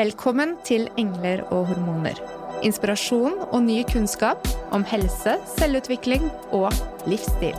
[0.00, 2.16] Velkommen til Engler og hormoner.
[2.64, 6.24] Inspirasjon og ny kunnskap om helse, selvutvikling
[6.56, 6.72] og
[7.10, 7.58] livsstil.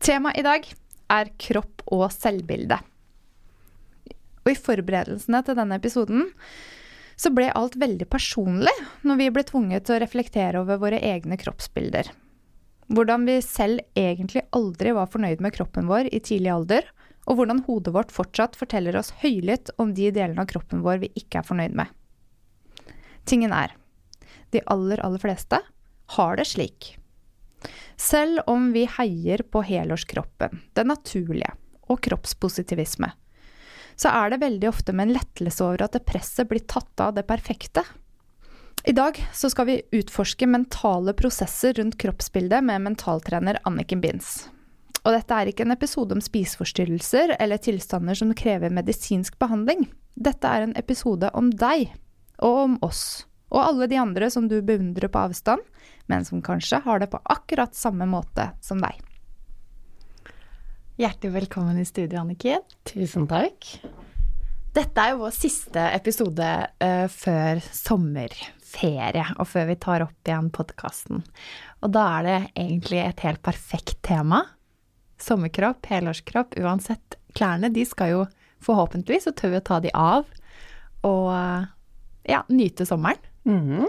[0.00, 0.72] Temaet i dag
[1.12, 2.78] er kropp og selvbilde.
[4.46, 6.28] Og i forberedelsene til denne episoden
[7.16, 8.74] så ble alt veldig personlig
[9.06, 12.10] når vi ble tvunget til å reflektere over våre egne kroppsbilder.
[12.92, 16.84] Hvordan vi selv egentlig aldri var fornøyd med kroppen vår i tidlig alder,
[17.26, 21.10] og hvordan hodet vårt fortsatt forteller oss høylytt om de delene av kroppen vår vi
[21.18, 21.90] ikke er fornøyd med.
[23.26, 23.74] Tingen er,
[24.54, 25.58] de aller, aller fleste
[26.14, 26.92] har det slik.
[27.96, 31.52] Selv om vi heier på helårskroppen, det naturlige
[31.88, 33.08] og kroppspositivisme,
[33.96, 37.14] så er det veldig ofte med en lettelse over at det presset blir tatt av
[37.16, 37.84] det perfekte.
[38.86, 44.44] I dag så skal vi utforske mentale prosesser rundt kroppsbildet med mentaltrener Anniken Binds.
[45.06, 49.88] Og dette er ikke en episode om spiseforstyrrelser eller tilstander som krever medisinsk behandling.
[50.14, 51.88] Dette er en episode om deg,
[52.42, 55.62] og om oss, og alle de andre som du beundrer på avstand,
[56.10, 58.98] men som kanskje har det på akkurat samme måte som deg.
[60.96, 62.64] Hjertelig velkommen i studio, Anniken.
[62.88, 63.68] Tusen takk.
[64.76, 66.46] Dette er jo vår siste episode
[66.84, 71.22] uh, før sommerferie, og før vi tar opp igjen podkasten.
[71.84, 74.42] Og da er det egentlig et helt perfekt tema.
[75.20, 77.16] Sommerkropp, helårskropp, uansett.
[77.36, 78.26] Klærne de skal jo
[78.64, 80.28] forhåpentligvis, så tør vi å ta de av
[81.06, 81.68] og uh,
[82.28, 83.20] ja, nyte sommeren.
[83.46, 83.86] Mm.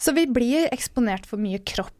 [0.00, 1.96] Så vi blir eksponert for mye kropp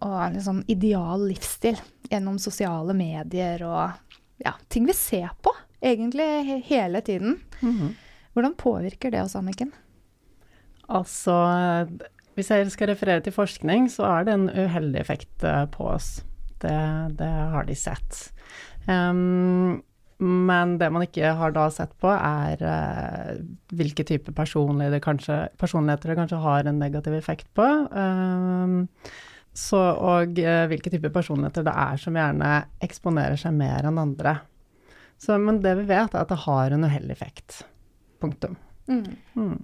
[0.00, 1.78] og en sånn ideal livsstil
[2.10, 5.52] gjennom sosiale medier og ja, ting vi ser på
[5.82, 7.40] egentlig hele tiden.
[7.60, 7.94] Mm -hmm.
[8.32, 9.72] Hvordan påvirker det oss, Anniken?
[10.88, 11.88] Altså,
[12.34, 16.24] hvis jeg skal referere til forskning, så er det en uheldig effekt eh, på oss.
[16.62, 18.32] Det, det har de sett.
[18.88, 19.82] Um,
[20.22, 23.42] men det man ikke har da sett på, er uh,
[23.74, 27.66] hvilke typer personligheter, personligheter det kanskje har en negativ effekt på.
[27.90, 28.86] Um,
[29.52, 32.52] så, og uh, hvilke typer personligheter det er som gjerne
[32.86, 34.38] eksponerer seg mer enn andre.
[35.18, 37.62] Så, men det vi vet, er at det har en uheldig effekt.
[38.22, 38.56] Punktum.
[38.86, 39.04] Mm.
[39.34, 39.58] Mm.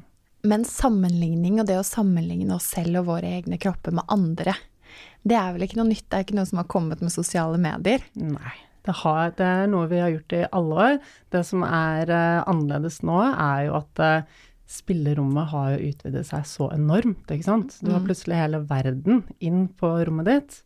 [0.49, 4.55] Men sammenligning og det å sammenligne oss selv og våre egne kropper med andre,
[5.27, 6.07] det er vel ikke noe nytt?
[6.07, 8.03] Det er ikke noe som har kommet med sosiale medier?
[8.19, 8.55] Nei.
[8.87, 10.99] Det, har, det, er noe vi har gjort i alle år.
[11.35, 16.45] Det som er uh, annerledes nå, er jo at uh, spillerommet har jo utvidet seg
[16.49, 17.79] så enormt, ikke sant.
[17.83, 20.61] Du har plutselig hele verden inn på rommet ditt.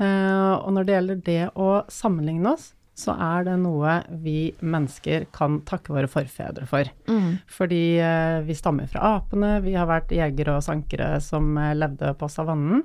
[0.00, 5.24] Uh, og når det gjelder det å sammenligne oss, så er det noe vi mennesker
[5.34, 6.90] kan takke våre forfedre for.
[7.08, 7.38] Mm.
[7.50, 7.84] Fordi
[8.44, 12.84] vi stammer fra apene, vi har vært jegere og sankere som levde på savannen.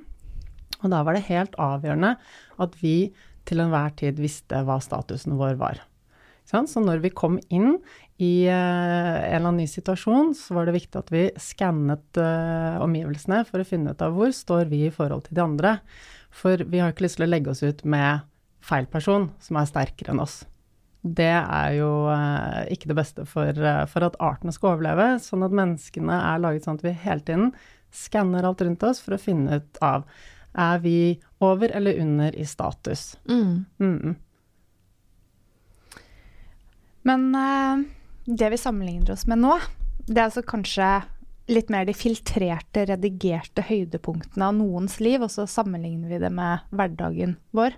[0.79, 2.13] Og da var det helt avgjørende
[2.63, 2.95] at vi
[3.47, 5.81] til enhver tid visste hva statusen vår var.
[6.47, 7.73] Så når vi kom inn
[8.23, 12.19] i en eller annen ny situasjon, så var det viktig at vi skannet
[12.83, 15.73] omgivelsene for å finne ut av hvor står vi i forhold til de andre.
[16.31, 18.23] For vi har ikke lyst til å legge oss ut med
[18.63, 20.45] feil person som er sterkere enn oss.
[21.03, 21.91] Det er jo
[22.73, 23.59] ikke det beste for,
[23.91, 25.17] for at artene skal overleve.
[25.23, 27.51] Sånn at menneskene er laget sånn at vi hele tiden
[27.93, 30.07] skanner alt rundt oss for å finne ut av
[30.57, 30.99] er vi
[31.43, 33.17] over eller under i status.
[33.29, 33.65] Mm.
[33.79, 34.15] Mm.
[37.07, 37.85] Men uh,
[38.25, 39.55] det vi sammenligner oss med nå,
[40.07, 40.89] det er altså kanskje
[41.47, 46.65] litt mer de filtrerte, redigerte høydepunktene av noens liv, og så sammenligner vi det med
[46.75, 47.77] hverdagen vår.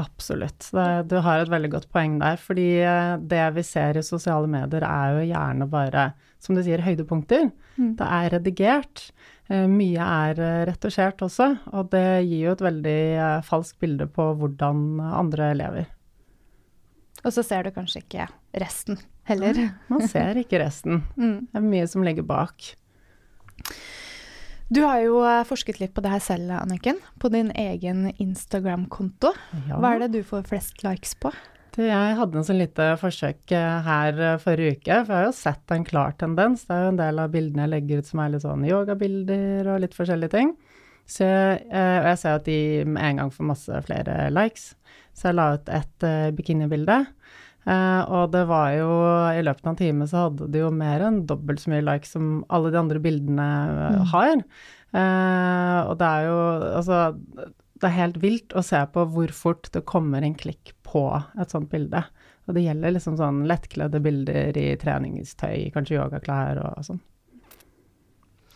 [0.00, 0.68] Absolutt.
[0.72, 2.38] Det, du har et veldig godt poeng der.
[2.40, 6.84] Fordi eh, det vi ser i sosiale medier er jo gjerne bare, som du sier,
[6.84, 7.50] høydepunkter.
[7.76, 7.94] Mm.
[7.98, 9.04] Det er redigert.
[9.50, 10.38] Mye er
[10.68, 13.00] retusjert også, og det gir jo et veldig
[13.42, 15.88] falskt bilde på hvordan andre lever.
[17.24, 18.28] Og så ser du kanskje ikke
[18.62, 19.58] resten heller.
[19.90, 21.02] Man ser ikke resten.
[21.20, 21.48] Mm.
[21.50, 22.70] Det er mye som ligger bak.
[24.70, 25.18] Du har jo
[25.48, 27.00] forsket litt på det her selv, Anniken.
[27.18, 29.32] På din egen Instagram-konto.
[29.66, 31.32] Hva er det du får flest likes på?
[31.78, 35.84] Jeg hadde en sånn lite forsøk her forrige uke, for jeg har jo sett en
[35.86, 36.64] klar tendens.
[36.66, 39.70] Det er jo en del av bildene jeg legger ut som er litt sånn yogabilder
[39.70, 40.50] og litt forskjellige ting.
[41.10, 44.72] Så, og jeg ser at de med en gang får masse flere likes.
[45.14, 46.98] Så jeg la ut et bikinibilde.
[47.70, 48.90] og det var jo
[49.36, 52.14] I løpet av en time så hadde det jo mer enn dobbelt så mye likes
[52.16, 53.48] som alle de andre bildene
[54.10, 54.42] har.
[55.86, 56.38] og det er jo
[56.74, 57.00] Altså
[57.80, 61.04] det er helt vilt å se på hvor fort det kommer en klikk på
[61.40, 62.02] et sånt bilde.
[62.48, 67.00] Og det gjelder liksom sånn lettkledde bilder i treningstøy, kanskje yogaklær og sånn.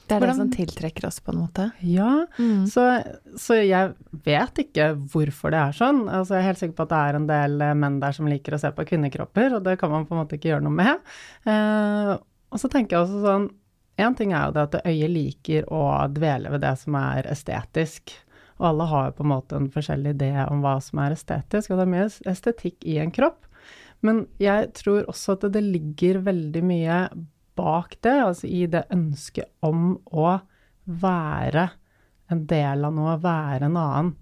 [0.07, 1.73] Det er Hvordan- det som tiltrekker oss, på en måte.
[1.81, 2.67] Ja, Mm.
[2.69, 3.03] så,
[3.41, 6.03] så jeg vet ikke hvorfor det er sånn.
[6.11, 8.27] Altså, jeg er helt sikker på at det er en del eh, menn der som
[8.29, 10.77] liker å se på kvinnekropper, og det kan man på en måte ikke gjøre noe
[10.77, 11.01] med.
[11.47, 12.13] Eh,
[12.53, 13.51] og så tenker jeg også sånn
[13.97, 18.11] En ting er jo det at øyet liker å dvele ved det som er estetisk.
[18.61, 21.73] Og alle har jo på en måte en forskjellig idé om hva som er estetisk,
[21.73, 23.49] og det er mye estetikk i en kropp.
[24.05, 26.99] Men jeg tror også at det ligger veldig mye
[27.59, 30.39] bak det, altså i det ønsket om å
[30.85, 31.69] være
[32.33, 34.15] en del av noe, være en annen.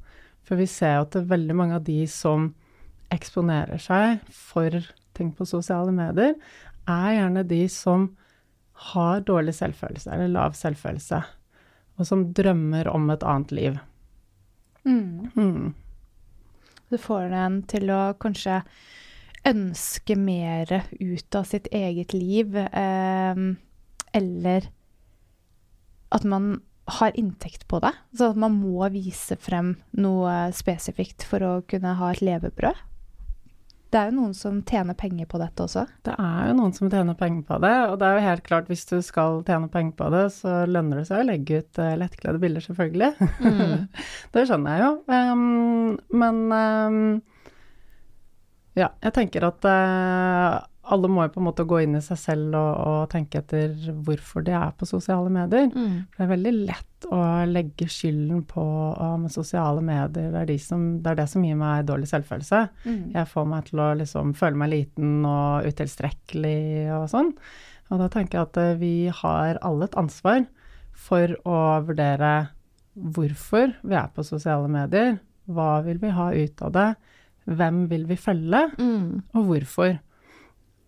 [0.46, 2.50] For vi ser jo at det er veldig mange av de som
[3.12, 4.74] eksponerer seg for
[5.16, 6.34] ting på sosiale medier,
[6.88, 8.08] er gjerne de som
[8.92, 11.20] har dårlig selvfølelse, eller lav selvfølelse,
[11.98, 13.80] og som drømmer om et annet liv.
[14.84, 15.30] Mm.
[15.34, 15.74] Hmm.
[16.88, 18.60] Det får en til å kanskje
[19.48, 20.70] ønske mer
[21.00, 23.34] ut av sitt eget liv, eh,
[24.12, 24.68] eller
[26.12, 26.60] at man
[26.98, 27.92] har inntekt på det.
[28.12, 32.76] Så at man må vise frem noe spesifikt for å kunne ha et levebrød.
[33.92, 35.82] Det er jo noen som tjener penger på dette også.
[36.06, 38.70] Det er jo noen som tjener penger på det, og det er jo helt klart
[38.72, 41.90] hvis du skal tjene penger på det, så lønner det seg å legge ut uh,
[42.00, 43.10] lettkledde bilder, selvfølgelig.
[43.44, 43.84] Mm.
[44.32, 44.94] det skjønner jeg jo.
[45.12, 47.02] Um, men um,
[48.80, 52.18] ja, jeg tenker at uh, alle må jo på en måte gå inn i seg
[52.18, 55.68] selv og, og tenke etter hvorfor de er på sosiale medier.
[55.70, 56.08] Mm.
[56.10, 58.64] Det er veldig lett å legge skylden på
[59.02, 60.32] om sosiale medier.
[60.32, 62.64] Det er, de som, det er det som gir meg dårlig selvfølelse.
[63.14, 66.58] Jeg får meg til å liksom føle meg liten og utilstrekkelig
[66.98, 67.32] og sånn.
[67.92, 70.46] Og da tenker jeg at eh, vi har alle et ansvar
[70.96, 72.32] for å vurdere
[72.92, 75.18] hvorfor vi er på sosiale medier.
[75.52, 76.88] Hva vil vi ha ut av det?
[77.50, 78.70] Hvem vil vi følge?
[78.78, 79.22] Mm.
[79.34, 79.98] og hvorfor.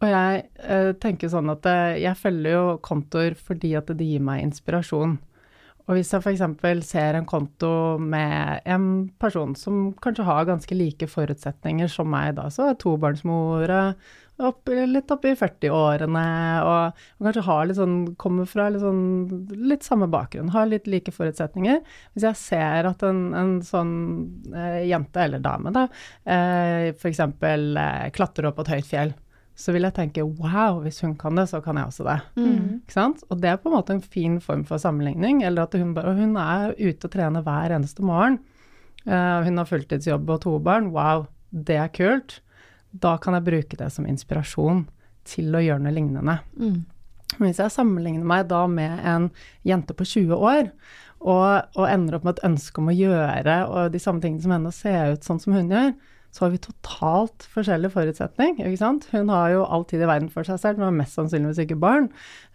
[0.04, 4.24] Og jeg eh, tenker sånn at eh, jeg følger jo kontoer fordi at det gir
[4.24, 5.16] meg inspirasjon.
[5.84, 6.86] Og hvis jeg f.eks.
[6.88, 7.70] ser en konto
[8.00, 8.84] med en
[9.20, 14.14] person som kanskje har ganske like forutsetninger som meg, da, så er tobarnsmor, eh,
[14.48, 16.24] opp, litt oppi 40-årene,
[16.66, 19.02] og, og kanskje har litt sånn, kommer fra litt, sånn,
[19.70, 21.82] litt samme bakgrunn, har litt like forutsetninger.
[22.14, 23.92] Hvis jeg ser at en, en sånn
[24.56, 25.84] eh, jente eller dame da,
[26.24, 27.26] eh, f.eks.
[27.28, 29.14] Eh, klatrer opp på et høyt fjell,
[29.54, 32.16] så vil jeg tenke wow, hvis hun kan det, så kan jeg også det.
[32.34, 32.80] Mm.
[32.82, 33.22] Ikke sant?
[33.30, 35.44] Og det er på en måte en fin form for sammenligning.
[35.46, 38.40] Eller at hun, bare, hun er ute og trener hver eneste morgen.
[39.06, 40.90] Uh, hun har fulltidsjobb og to barn.
[40.96, 42.40] Wow, det er kult.
[42.90, 44.88] Da kan jeg bruke det som inspirasjon
[45.28, 46.38] til å gjøre noe lignende.
[46.58, 46.82] Mm.
[47.38, 49.30] Men Hvis jeg sammenligner meg da med en
[49.66, 50.70] jente på 20 år,
[51.24, 54.52] og, og ender opp med et ønske om å gjøre og de samme tingene som
[54.52, 55.94] henne, og se ut sånn som hun gjør,
[56.34, 58.56] så har vi totalt forskjellig forutsetning.
[58.58, 59.06] ikke sant?
[59.12, 61.78] Hun har jo all tid i verden for seg selv, men har mest sannsynligvis ikke
[61.78, 62.08] barn.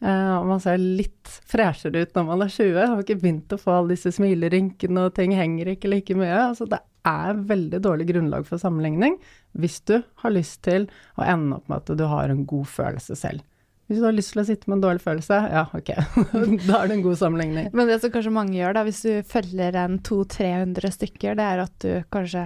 [0.04, 2.80] Eh, og man ser litt freshere ut når man er 20.
[2.82, 6.36] Har ikke begynt å få alle disse smilerynkene, og ting henger ikke like mye.
[6.50, 9.16] Altså det er veldig dårlig grunnlag for sammenligning
[9.56, 13.16] hvis du har lyst til å ende opp med at du har en god følelse
[13.16, 13.46] selv.
[13.90, 15.96] Hvis du har lyst til å sitte med en dårlig følelse, ja, ok,
[16.68, 17.72] da er det en god sammenligning.
[17.74, 21.64] Men det som kanskje mange gjør, da, hvis du følger en 200-300 stykker, det er
[21.64, 22.44] at du kanskje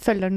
[0.00, 0.34] følger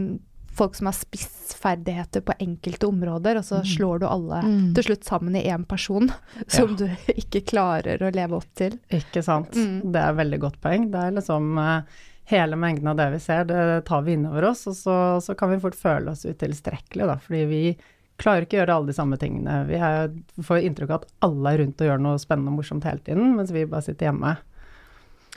[0.53, 3.65] folk som har spissferdigheter på enkelte områder, og så Mm.
[3.65, 4.73] slår du alle Mm.
[4.75, 6.11] til slutt sammen i én person
[6.47, 8.77] som du ikke klarer å leve opp til.
[8.91, 9.51] Ikke sant.
[9.55, 9.91] Mm.
[9.91, 10.91] Det er et veldig godt poeng.
[10.91, 11.81] Det er liksom eh,
[12.25, 15.49] hele mengden av det vi ser, det tar vi innover oss, og så, så kan
[15.49, 17.77] vi fort føle oss utilstrekkelige, da, fordi vi
[18.21, 19.65] klarer ikke å gjøre alle de samme tingene.
[19.67, 22.83] Vi er, får inntrykk av at alle er rundt og gjør noe spennende og morsomt
[22.85, 24.37] hele tiden, mens vi bare sitter hjemme.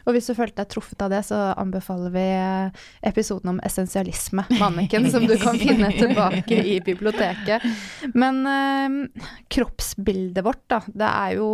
[0.06, 4.44] Og hvis du følte deg truffet av det, så anbefaler vi eh, episoden om essensialisme,
[4.60, 7.66] Manneken, som du kan finne tilbake i biblioteket.
[8.14, 11.50] Men eh, kroppsbildet vårt, da, det er, jo,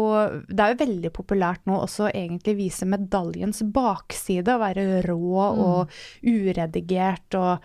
[0.48, 5.92] det er jo veldig populært nå også egentlig vise medaljens bakside, å være rå og
[6.20, 7.64] uredigert og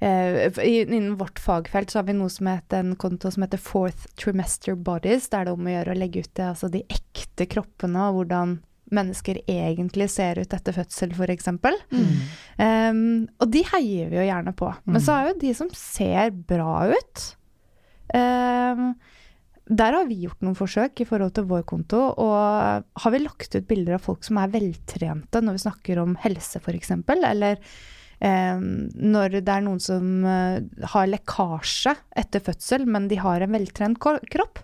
[0.00, 4.08] eh, Innen vårt fagfelt så har vi noe som heter en konto som heter Fourth
[4.16, 5.28] Trimester Bodies.
[5.28, 8.22] Der det er om å gjøre å legge ut det, altså de ekte kroppene og
[8.22, 8.56] hvordan
[8.94, 11.50] mennesker egentlig ser ut etter fødsel, f.eks.
[11.50, 14.70] Um, og de heier vi jo gjerne på.
[14.86, 17.24] Men så er jo de som ser bra ut
[18.14, 18.92] um,
[19.66, 23.58] Der har vi gjort noen forsøk i forhold til vår konto, og har vi lagt
[23.58, 27.62] ut bilder av folk som er veltrente når vi snakker om helse, f.eks., eller
[28.20, 30.60] når det er noen som uh,
[30.92, 34.62] har lekkasje etter fødsel, men de har en veltrent kropp, kropp,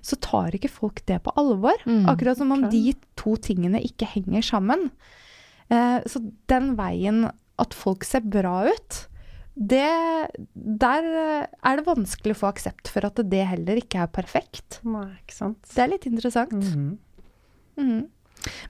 [0.00, 1.76] så tar ikke folk det på alvor.
[1.84, 2.06] Mm.
[2.08, 2.72] Akkurat som om Klar.
[2.72, 4.90] de to tingene ikke henger sammen.
[5.68, 7.26] Eh, så den veien
[7.60, 9.02] at folk ser bra ut,
[9.54, 9.86] det
[10.54, 11.04] Der
[11.62, 14.80] er det vanskelig å få aksept for at det heller ikke er perfekt.
[14.82, 15.60] Nei, ikke sant.
[15.70, 16.56] Det er litt interessant.
[16.58, 16.98] Mm
[17.76, 18.08] Mhm.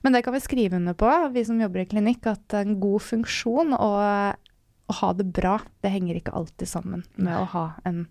[0.05, 3.01] Men det kan vi skrive under på, vi som jobber i klinikk, at en god
[3.03, 3.95] funksjon og
[4.85, 7.39] å ha det bra, det henger ikke alltid sammen med Nei.
[7.41, 8.03] å ha en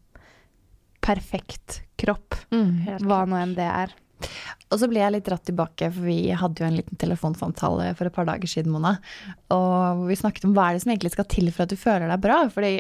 [1.05, 3.93] perfekt kropp, Mm, hva nå enn det er.
[4.73, 8.09] Og så ble jeg litt dratt tilbake, for vi hadde jo en liten telefonsamtale for
[8.09, 8.95] et par dager siden, Mona.
[9.53, 12.09] Og vi snakket om hva er det som egentlig skal til for at du føler
[12.09, 12.39] deg bra.
[12.49, 12.73] Fordi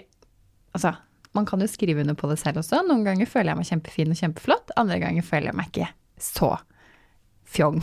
[0.74, 0.94] altså,
[1.36, 2.80] man kan jo skrive under på det selv også.
[2.88, 4.72] Noen ganger føler jeg meg kjempefin og kjempeflott.
[4.80, 5.90] Andre ganger føler jeg meg ikke
[6.22, 6.54] så
[7.54, 7.80] fjong.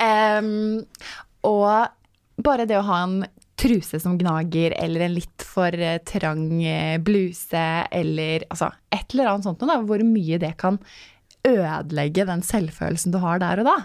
[0.00, 0.82] um,
[1.46, 3.18] og bare det å ha en
[3.56, 9.30] truse som gnager, eller en litt for eh, trang eh, bluse, eller altså et eller
[9.30, 10.76] annet sånt noe, hvor mye det kan
[11.46, 13.76] ødelegge den selvfølelsen du har der og da.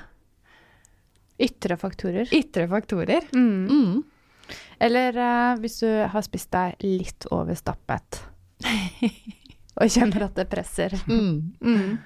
[1.41, 2.27] Ytre faktorer.
[2.35, 3.29] Ytre faktorer.
[3.33, 3.69] Mm.
[3.71, 4.57] Mm.
[4.81, 8.21] Eller uh, hvis du har spist deg litt overstappet
[9.79, 10.97] og kjenner at det presser.
[11.07, 12.01] Mm.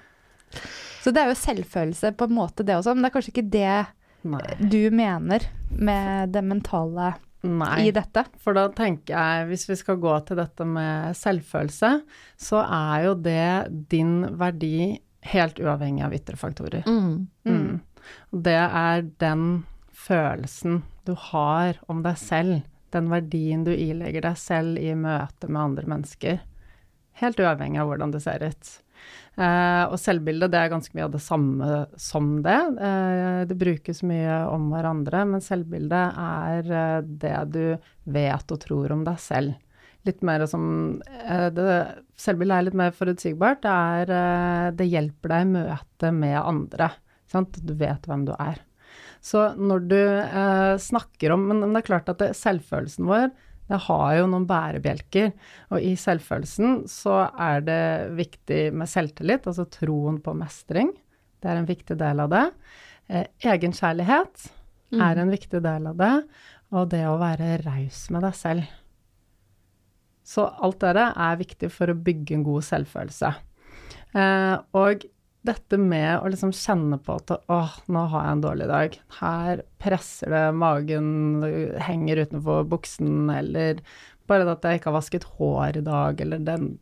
[0.54, 0.66] Mm.
[1.06, 3.50] Så det er jo selvfølelse på en måte, det også, men det er kanskje ikke
[3.54, 3.74] det
[4.26, 4.56] Nei.
[4.58, 7.12] du mener med det mentale
[7.46, 7.76] Nei.
[7.86, 8.24] i dette.
[8.42, 11.92] For da tenker jeg, hvis vi skal gå til dette med selvfølelse,
[12.42, 13.50] så er jo det
[13.92, 14.96] din verdi
[15.30, 16.90] helt uavhengig av ytre faktorer.
[16.90, 17.28] Mm.
[17.46, 17.82] Mm.
[18.46, 19.46] Det er den
[19.94, 25.62] følelsen du har om deg selv, den verdien du ilegger deg selv i møte med
[25.62, 26.42] andre mennesker.
[27.22, 28.74] Helt uavhengig av hvordan det ser ut.
[29.36, 32.60] Eh, og selvbildet det er ganske mye av det samme som det.
[32.88, 37.64] Eh, det brukes mye om hverandre, men selvbildet er eh, det du
[38.16, 39.58] vet og tror om deg selv.
[40.06, 40.66] Litt mer som
[41.02, 41.64] det,
[42.22, 43.64] Selvbildet er litt mer forutsigbart.
[43.64, 46.92] Det, er, det hjelper deg i møte med andre.
[47.26, 47.58] Sant?
[47.66, 48.60] Du vet hvem du er.
[49.26, 49.98] Så når du
[50.86, 53.34] snakker om Men, men det er klart at det, selvfølelsen vår
[53.70, 55.32] det har jo noen bærebjelker,
[55.74, 57.86] og i selvfølelsen så er det
[58.18, 60.92] viktig med selvtillit, altså troen på mestring.
[61.42, 62.46] Det er en viktig del av det.
[63.10, 64.48] Eh, egenkjærlighet
[65.02, 66.14] er en viktig del av det,
[66.76, 68.70] og det å være raus med deg selv.
[70.26, 73.34] Så alt dette er viktig for å bygge en god selvfølelse.
[74.16, 75.06] Eh, og
[75.46, 78.98] dette med å liksom kjenne på at åh, nå har jeg en dårlig dag.
[79.20, 81.46] Her presser det, magen
[81.86, 83.84] henger utenfor buksen, eller
[84.30, 86.74] bare at jeg ikke har vasket hår i dag, eller den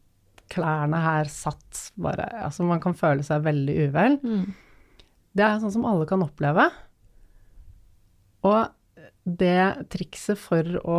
[0.53, 4.17] klærne her satt bare Altså man kan føle seg veldig uvel.
[4.21, 4.47] Mm.
[5.33, 6.67] Det er sånn som alle kan oppleve.
[8.45, 8.63] Og
[9.23, 10.97] det trikset for å,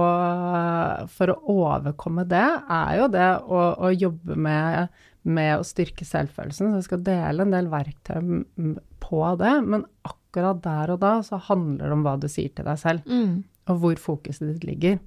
[1.12, 6.70] for å overkomme det, er jo det å, å jobbe med, med å styrke selvfølelsen.
[6.72, 11.38] Så jeg skal dele en del verktøy på det, men akkurat der og da så
[11.48, 13.44] handler det om hva du sier til deg selv, Mm.
[13.68, 14.98] og hvor fokuset ditt ligger.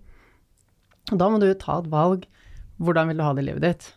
[1.11, 2.25] Og da må du ta et valg.
[2.79, 3.93] Hvordan vil du ha det i livet ditt?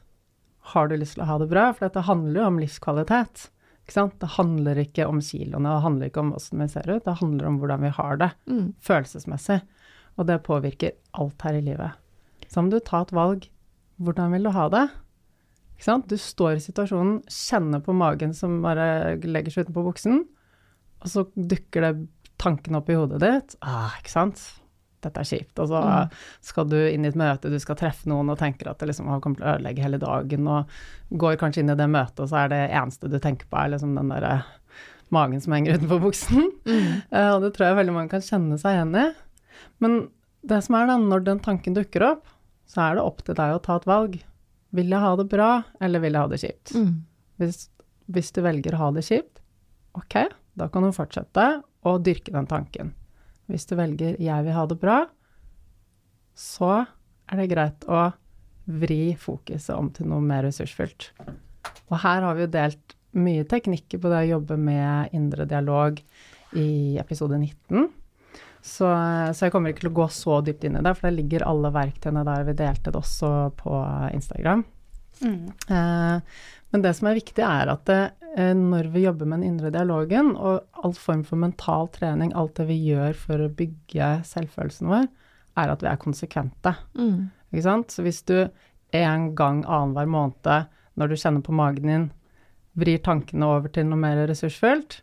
[0.73, 1.73] Har du lyst til å ha det bra?
[1.73, 3.49] For dette handler jo om livskvalitet.
[3.91, 7.47] Det handler ikke om kiloene, det handler ikke om åssen vi ser ut, det handler
[7.49, 8.75] om hvordan vi har det Mm.
[8.79, 9.63] følelsesmessig.
[10.17, 11.93] Og det påvirker alt her i livet.
[12.49, 13.49] Så må du ta et valg.
[14.01, 14.91] Hvordan vil du ha det?
[16.09, 20.25] Du står i situasjonen, kjenner på magen som bare legger seg utenpå buksen,
[21.01, 21.93] og så dukker det
[22.41, 23.57] tanken opp i hodet ditt.
[23.65, 24.43] Ah, ikke sant?
[25.01, 25.59] Dette er kjipt.
[25.59, 26.11] Og så Mm.
[26.45, 29.07] skal du inn i et møte, du skal treffe noen og tenker at det liksom
[29.23, 30.67] kommer til å ødelegge hele dagen, og
[31.17, 33.71] går kanskje inn i det møtet, og så er det eneste du tenker på, er
[33.73, 34.45] liksom den derre
[35.11, 36.51] magen som henger utenfor buksen.
[36.67, 37.03] Mm.
[37.11, 39.15] Uh, og det tror jeg veldig mange kan kjenne seg igjen i.
[39.81, 40.09] Men
[40.47, 42.27] det som er da, når den tanken dukker opp,
[42.69, 44.21] så er det opp til deg å ta et valg.
[44.77, 45.51] Vil jeg ha det bra,
[45.83, 46.75] eller vil jeg ha det kjipt?
[46.79, 46.93] Mm.
[47.41, 47.65] Hvis,
[48.15, 49.43] hvis du velger å ha det kjipt,
[49.99, 50.17] ok,
[50.61, 51.47] da kan du fortsette
[51.87, 52.95] å dyrke den tanken.
[53.51, 55.01] Hvis du velger jeg vil ha det bra,
[56.39, 56.73] så
[57.31, 58.11] er det greit å
[58.71, 61.11] vri fokuset om til noe mer ressursfylt.
[61.91, 65.99] Og her har vi jo delt mye teknikker på det å jobbe med indre dialog
[66.59, 67.89] i episode 19.
[68.63, 68.89] Så,
[69.33, 71.47] så jeg kommer ikke til å gå så dypt inn i det, for det ligger
[71.49, 72.45] alle verktøyene der.
[72.49, 73.81] Vi delte det også på
[74.13, 74.65] Instagram.
[75.21, 75.47] Mm.
[75.49, 78.01] Eh, men det som er viktig, er at det,
[78.37, 82.57] eh, når vi jobber med den indre dialogen, og all form for mental trening, alt
[82.61, 85.09] det vi gjør for å bygge selvfølelsen vår,
[85.61, 86.77] er at vi er konsekvente.
[86.95, 87.31] Mm.
[87.51, 87.93] Ikke sant?
[87.93, 88.37] Så hvis du
[88.97, 92.09] en gang annenhver måned, når du kjenner på magen din,
[92.79, 95.01] vrir tankene over til noe mer ressursfullt,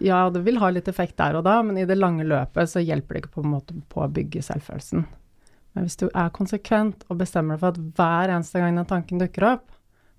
[0.00, 2.82] ja, det vil ha litt effekt der og da, men i det lange løpet så
[2.82, 5.06] hjelper det ikke på en måte på å bygge selvfølelsen.
[5.72, 9.22] Men hvis du er konsekvent og bestemmer deg for at hver eneste gang den tanken
[9.22, 9.66] dukker opp,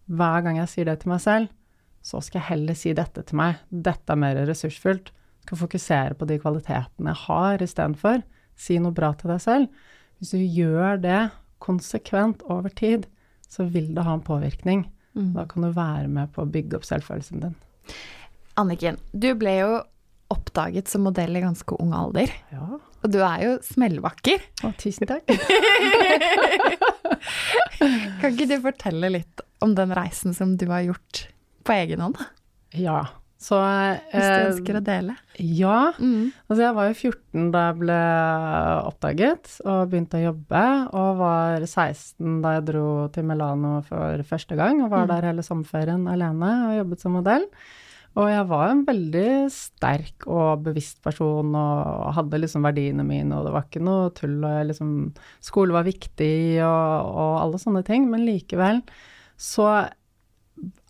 [0.09, 1.53] hver gang jeg sier det til meg selv,
[2.01, 3.59] så skal jeg heller si dette til meg.
[3.69, 5.11] Dette er mer ressursfullt.
[5.43, 8.23] Skal fokusere på de kvalitetene jeg har istedenfor.
[8.59, 9.83] si noe bra til deg selv.
[10.19, 11.19] Hvis du gjør det
[11.63, 13.05] konsekvent over tid,
[13.47, 14.83] så vil det ha en påvirkning.
[15.15, 15.33] Mm.
[15.35, 17.55] Da kan du være med på å bygge opp selvfølelsen din.
[18.59, 19.71] Anniken, du ble jo
[20.29, 22.29] oppdaget som modell i ganske ung alder.
[22.53, 24.43] Ja, Og du er jo smellvakker.
[24.67, 25.25] Å, tusen takk.
[28.19, 31.23] Kan ikke du fortelle litt om den reisen som du har gjort
[31.67, 32.19] på egen hånd.
[32.77, 33.05] Ja.
[33.39, 33.55] Så
[34.11, 35.13] Hvis du eh, ønsker å dele.
[35.39, 35.93] Ja.
[35.95, 36.29] Mm.
[36.49, 37.99] Altså, jeg var jo 14 da jeg ble
[38.89, 40.63] oppdaget og begynte å jobbe,
[40.99, 45.13] og var 16 da jeg dro til Milano for første gang, og var Mm.
[45.13, 47.47] der hele sommerferien alene og jobbet som modell.
[48.17, 53.45] Og jeg var en veldig sterk og bevisst person og hadde liksom verdiene mine, og
[53.45, 54.91] det var ikke noe tull, og liksom
[55.45, 56.33] Skole var viktig
[56.65, 58.81] og, og alle sånne ting, men likevel
[59.39, 59.69] så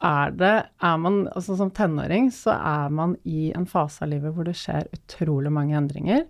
[0.02, 4.34] er det Er man altså som tenåring, så er man i en fase av livet
[4.34, 6.24] hvor det skjer utrolig mange endringer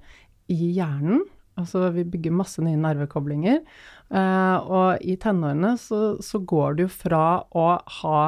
[0.52, 1.22] i hjernen.
[1.60, 3.62] Altså vi bygger masse nye nervekoblinger.
[4.12, 7.68] eh, og i tenårene så, så går det jo fra å
[8.02, 8.24] ha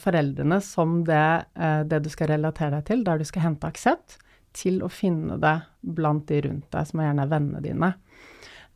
[0.00, 4.18] foreldrene som det, eh, det du skal relatere deg til, der du skal hente aksept,
[4.54, 7.92] til å finne det blant de rundt deg, som er gjerne vennene dine.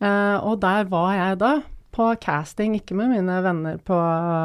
[0.03, 1.53] Eh, og der var jeg da,
[1.95, 3.97] på casting, ikke med mine venner på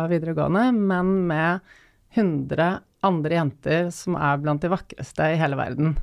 [0.09, 1.75] videregående, men med
[2.15, 5.97] 100 andre jenter som er blant de vakreste i hele verden.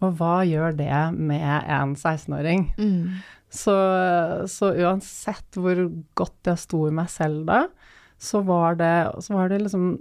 [0.00, 2.66] Og hva gjør det med en 16-åring?
[2.80, 3.20] Mm.
[3.50, 3.74] Så,
[4.48, 5.80] så uansett hvor
[6.18, 7.64] godt jeg sto i meg selv da,
[8.20, 9.94] så var det, så var det liksom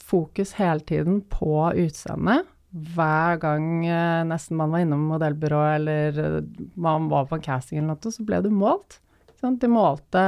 [0.00, 2.50] fokus hele tiden på utseendet.
[2.74, 6.40] Hver gang eh, nesten man var innom modellbyrå eller eh,
[6.74, 8.98] man var på en casting eller noe, så ble du målt.
[9.44, 10.20] De målte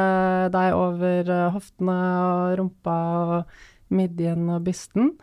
[0.52, 3.56] deg over eh, hoftene og rumpa og
[3.96, 5.14] midjen og bysten.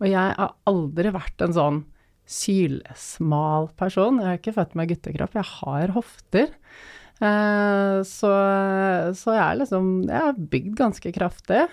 [0.00, 1.82] Og jeg har aldri vært en sånn
[2.30, 4.22] sylsmal person.
[4.22, 6.54] Jeg er ikke født med guttekropp, jeg har hofter.
[7.20, 8.32] Eh, så,
[9.12, 11.66] så jeg er liksom Jeg er bygd ganske kraftig.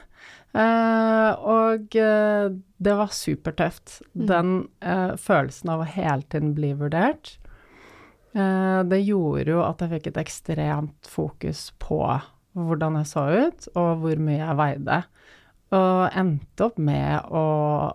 [0.57, 3.99] Eh, og eh, det var supertøft.
[4.13, 7.37] Den eh, følelsen av å hele tiden bli vurdert.
[8.37, 11.97] Det gjorde jo at jeg fikk et ekstremt fokus på
[12.53, 14.97] hvordan jeg så ut, og hvor mye jeg veide.
[15.73, 17.47] Og endte opp med å,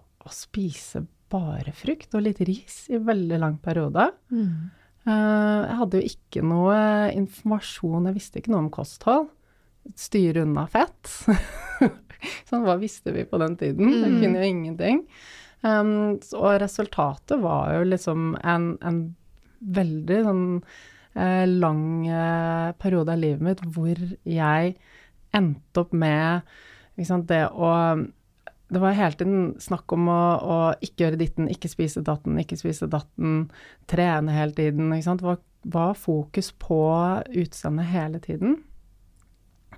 [0.03, 4.09] å spise bare frukt og litt ris i veldig lang periode.
[4.35, 4.73] Mm.
[5.07, 6.77] Eh, jeg hadde jo ikke noe
[7.19, 9.29] informasjon, jeg visste ikke noe om kosthold.
[9.99, 11.11] Styre unna fett.
[12.49, 13.89] sånn, hva visste vi på den tiden?
[13.91, 14.21] Jeg Mm.
[14.23, 15.01] kunne jo ingenting.
[15.63, 15.91] Um,
[16.39, 18.97] og resultatet var jo liksom en, en
[19.63, 20.47] veldig sånn
[21.15, 23.95] eh, lang eh, periode av livet mitt hvor
[24.27, 24.73] jeg
[25.35, 26.43] endte opp med
[27.07, 27.71] sant, det å
[28.73, 32.57] det var hele tiden snakk om å, å ikke gjøre ditten, ikke spise datten, ikke
[32.57, 33.47] spise datten,
[33.91, 34.93] trene hele tiden.
[34.95, 35.21] Ikke sant?
[35.21, 35.41] Det var,
[35.75, 36.81] var fokus på
[37.43, 38.57] utseendet hele tiden.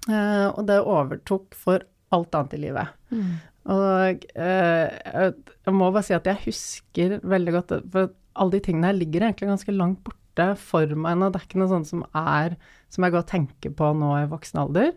[0.07, 1.83] Eh, og det overtok for
[2.15, 2.95] alt annet i livet.
[3.11, 3.33] Mm.
[3.75, 8.91] Og eh, jeg, må bare si at jeg husker veldig godt For alle de tingene
[8.91, 11.31] her ligger egentlig ganske langt borte for meg nå.
[11.33, 12.59] Det er ikke noe sånt som er
[12.93, 14.93] Som jeg går og tenker på nå i voksen alder.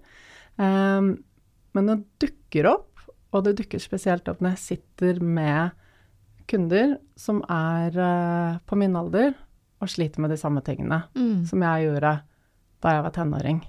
[0.60, 1.14] Eh,
[1.78, 2.97] men det dukker opp,
[3.38, 5.72] og det dukker spesielt opp når jeg sitter med
[6.48, 9.34] kunder som er eh, på min alder
[9.84, 11.46] og sliter med de samme tingene Mm.
[11.46, 12.14] som jeg gjorde
[12.82, 13.60] da jeg var tenåring.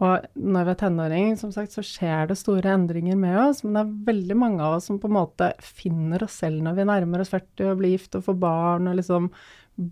[0.00, 3.74] Og når vi er tenåring, som sagt, så skjer det store endringer med oss, men
[3.76, 6.86] det er veldig mange av oss som på en måte finner oss selv når vi
[6.88, 9.28] nærmer oss 40 og blir gift og får barn og liksom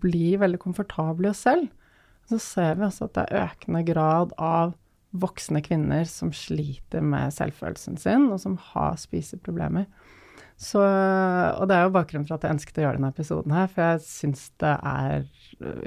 [0.01, 1.69] blir veldig komfortable i oss selv.
[2.29, 4.73] Så ser vi også at det er økende grad av
[5.11, 9.87] voksne kvinner som sliter med selvfølelsen sin, og som har spiseproblemer.
[10.59, 13.69] Så, og det er jo bakgrunnen for at jeg ønsket å gjøre denne episoden her,
[13.71, 15.23] for jeg syns det er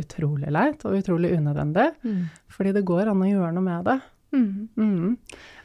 [0.01, 1.91] utrolig leit og utrolig unødvendig.
[2.01, 2.23] Mm.
[2.53, 3.99] Fordi det går an å gjøre noe med det.
[4.33, 4.69] Mm.
[4.81, 5.11] Mm.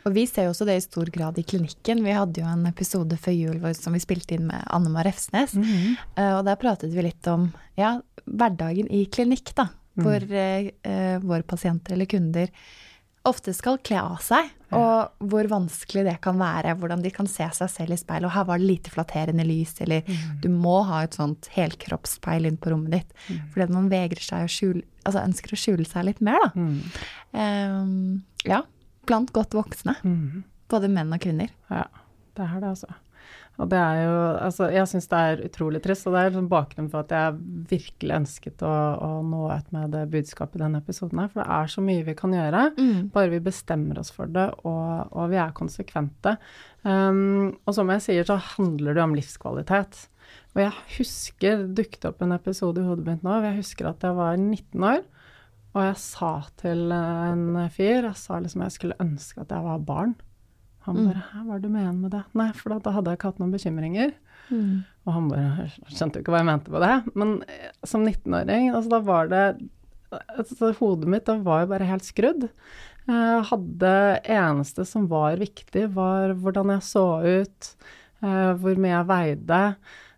[0.04, 2.04] Og vi ser jo også det i stor grad i klinikken.
[2.04, 5.56] Vi hadde jo en episode før jul som vi spilte inn med Anne Mar Refsnes.
[5.56, 5.96] Mm.
[5.96, 7.48] Eh, Og der pratet vi litt om
[7.80, 7.96] ja,
[8.28, 9.70] hverdagen i klinikk, da.
[9.98, 12.52] Hvor eh, eh, våre pasienter eller kunder
[13.28, 14.52] ofte skal kle av seg.
[14.76, 16.76] Og hvor vanskelig det kan være.
[16.80, 18.28] Hvordan de kan se seg selv i speilet.
[18.28, 20.04] Og her var det lite flatterende lys, eller
[20.44, 23.16] du må ha et sånt helkroppsspeil inn på rommet ditt.
[23.54, 26.48] Fordi at man vegrer seg og skjule Altså ønsker å skjule seg litt mer, da.
[26.60, 26.80] Mm.
[27.32, 27.92] Um,
[28.44, 28.58] ja.
[29.08, 29.94] Blant godt voksne.
[30.04, 30.42] Mm.
[30.68, 31.54] Både menn og kvinner.
[31.72, 31.86] Ja,
[32.36, 32.90] det er det, altså.
[33.58, 36.50] Og det er jo Altså, jeg syns det er utrolig trist, og det er liksom
[36.52, 37.38] bakgrunnen for at jeg
[37.72, 41.32] virkelig ønsket å, å nå ut med det budskapet i denne episoden her.
[41.32, 42.66] For det er så mye vi kan gjøre,
[43.16, 46.38] bare vi bestemmer oss for det, og, og vi er konsekvente.
[46.84, 50.06] Um, og som jeg sier, så handler det om livskvalitet.
[50.56, 53.40] Og jeg husker dukket opp en episode i hodet mitt nå.
[53.40, 55.04] og Jeg husker at jeg var 19 år,
[55.78, 59.84] og jeg sa til en fyr Jeg sa liksom jeg skulle ønske at jeg var
[59.86, 60.16] barn.
[60.88, 62.24] Han bare Hæ, hva er det du mener med det?
[62.40, 64.14] Nei, for da hadde jeg ikke hatt noen bekymringer.
[64.48, 64.84] Mm.
[65.06, 66.94] Og han bare skjønte jo ikke hva jeg mente på det.
[67.20, 69.44] Men eh, som 19-åring, altså da var det
[70.12, 72.48] altså, Hodet mitt da var jo bare helt skrudd.
[73.08, 73.94] Jeg hadde
[74.38, 77.72] eneste som var viktig, var hvordan jeg så ut,
[78.24, 79.62] eh, hvor mye jeg veide,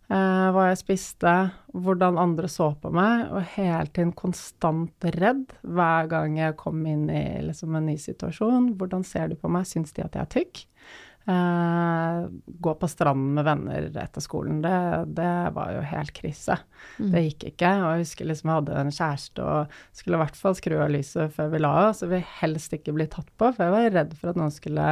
[0.10, 1.32] hva jeg spiste,
[1.78, 7.06] hvordan andre så på meg, og hele tiden konstant redd hver gang jeg kom inn
[7.14, 8.72] i liksom, en ny situasjon.
[8.80, 9.70] Hvordan ser du på meg?
[9.70, 10.64] Syns de at jeg er tykk?
[11.30, 14.74] Eh, gå på stranden med venner etter skolen, det,
[15.20, 16.56] det var jo helt krise.
[16.98, 17.12] Mm.
[17.14, 17.74] Det gikk ikke.
[17.84, 20.90] Og jeg husker liksom jeg hadde en kjæreste og skulle i hvert fall skru av
[20.96, 22.02] lyset før vi la oss.
[22.06, 24.90] og vi helst ikke bli tatt på, for jeg var redd for at noen skulle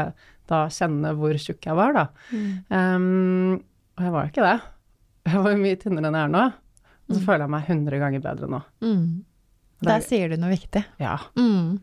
[0.47, 2.05] da kjenne hvor tjukk jeg var, da.
[2.29, 2.51] Mm.
[2.69, 3.53] Um,
[3.97, 4.57] og jeg var jo ikke det.
[5.31, 6.45] Jeg var mye tynnere enn jeg er nå.
[7.07, 7.25] Og så Mm.
[7.25, 8.59] føler jeg meg 100 ganger bedre nå.
[8.83, 9.03] Mm.
[9.79, 10.81] Der, Der er, sier du noe viktig.
[10.99, 11.15] ja.
[11.39, 11.77] Mm.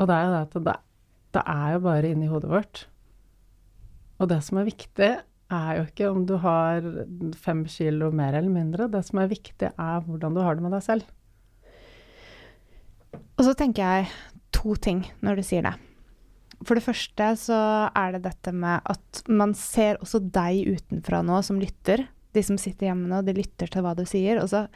[0.00, 0.74] Og det er jo det at det,
[1.36, 2.84] det er jo bare inni hodet vårt.
[4.20, 5.10] Og det som er viktig,
[5.54, 6.80] er jo ikke om du har
[7.38, 8.88] fem kilo mer eller mindre.
[8.90, 11.04] Det som er viktig, er hvordan du har det med deg selv.
[13.38, 14.08] Og så tenker jeg
[14.54, 15.74] to ting når du sier det.
[16.64, 17.56] For det første så
[17.94, 22.06] er det dette med at man ser også deg utenfra nå som lytter.
[22.34, 24.42] De som sitter hjemme nå, de lytter til hva du sier.
[24.42, 24.66] Og så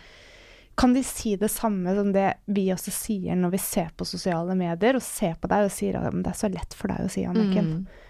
[0.78, 4.54] kan de si det samme som det vi også sier når vi ser på sosiale
[4.58, 7.10] medier, og ser på deg og sier at det er så lett for deg å
[7.12, 7.70] si, Anniken.
[7.80, 8.04] Mm.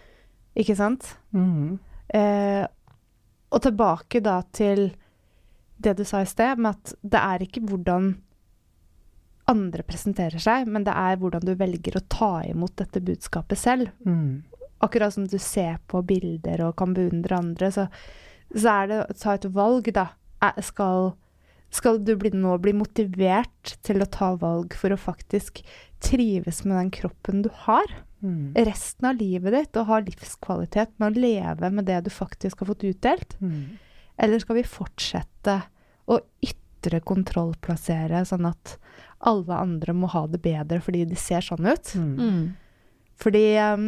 [0.59, 1.07] Ikke sant?
[1.33, 1.79] Mm.
[2.13, 2.65] Eh,
[3.49, 4.91] og tilbake da til
[5.79, 8.13] det du sa i sted, med at det er ikke hvordan
[9.49, 13.93] andre presenterer seg, men det er hvordan du velger å ta imot dette budskapet selv.
[14.05, 14.43] Mm.
[14.85, 17.87] Akkurat som du ser på bilder og kan beundre andre, så,
[18.55, 20.11] så er det å ta et valg, da.
[20.63, 21.13] Skal,
[21.75, 25.61] skal du bli, nå bli motivert til å ta valg for å faktisk
[26.05, 27.99] trives med den kroppen du har?
[28.19, 28.51] Mm.
[28.67, 32.73] resten av livet ditt og ha livskvalitet med å leve med det du faktisk har
[32.73, 33.37] fått utdelt?
[33.39, 33.79] Mm.
[34.19, 35.55] Eller skal vi fortsette
[36.11, 38.75] å ytre kontrollplassere, sånn at
[39.31, 41.95] alle andre må ha det bedre fordi de ser sånn ut?
[41.95, 42.19] Mhm.
[42.19, 42.43] Mm.
[43.19, 43.87] Fordi um,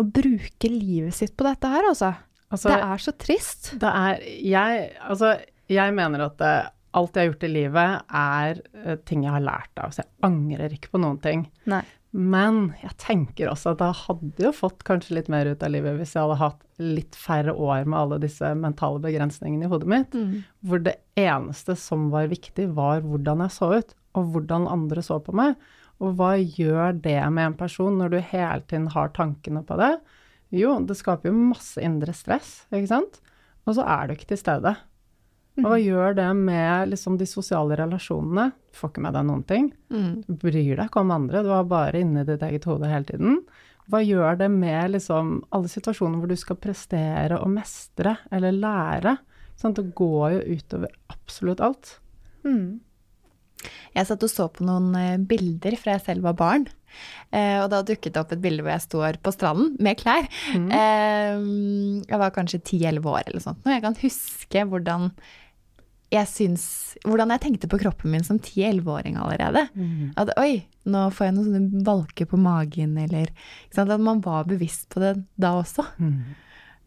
[0.00, 2.12] å bruke livet sitt på dette her, altså
[2.52, 3.72] Altså, Det er så trist.
[3.80, 5.36] Det er Jeg, altså,
[5.72, 6.54] jeg mener at det,
[6.96, 9.92] alt jeg har gjort i livet, er uh, ting jeg har lært av.
[9.92, 11.46] Så jeg angrer ikke på noen ting.
[11.68, 11.82] Nei.
[12.16, 15.98] Men jeg tenker også at jeg hadde jo fått kanskje litt mer ut av livet
[15.98, 20.16] hvis jeg hadde hatt litt færre år med alle disse mentale begrensningene i hodet mitt.
[20.16, 20.46] Mm.
[20.64, 25.18] Hvor det eneste som var viktig, var hvordan jeg så ut, og hvordan andre så
[25.20, 25.58] på meg.
[26.00, 29.92] Og hva gjør det med en person når du hele tiden har tankene på det?
[30.54, 33.18] Jo, det skaper jo masse indre stress, ikke sant?
[33.66, 34.76] Og så er du ikke til stede.
[35.56, 38.50] Og hva gjør det med liksom, de sosiale relasjonene?
[38.70, 39.70] Du får ikke med deg noen ting.
[39.88, 40.10] Mm.
[40.26, 43.38] Du bryr deg ikke om andre, du er bare inni ditt eget hode hele tiden.
[43.90, 49.16] Hva gjør det med liksom, alle situasjoner hvor du skal prestere og mestre eller lære?
[49.56, 51.94] Sånn, det går jo utover absolutt alt.
[52.44, 52.82] Mm.
[53.96, 56.66] Jeg satt og så på noen eh, bilder fra jeg selv var barn.
[57.34, 60.28] Eh, og da dukket det opp et bilde hvor jeg står på stranden med klær.
[60.54, 60.68] Mm.
[60.76, 63.64] Eh, jeg var kanskje 10-11 år eller sånt.
[63.64, 65.10] Og jeg kan huske hvordan
[66.14, 66.64] jeg syns
[67.02, 69.64] Hvordan jeg tenkte på kroppen min som 10-11-åring allerede.
[69.74, 70.12] Mm.
[70.16, 73.32] At oi, nå får jeg noen sånne valker på magen, eller?
[73.74, 75.82] At man var bevisst på det da også.
[75.98, 76.36] Mm.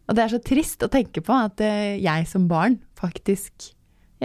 [0.08, 3.74] Og det er så trist å tenke på at jeg som barn faktisk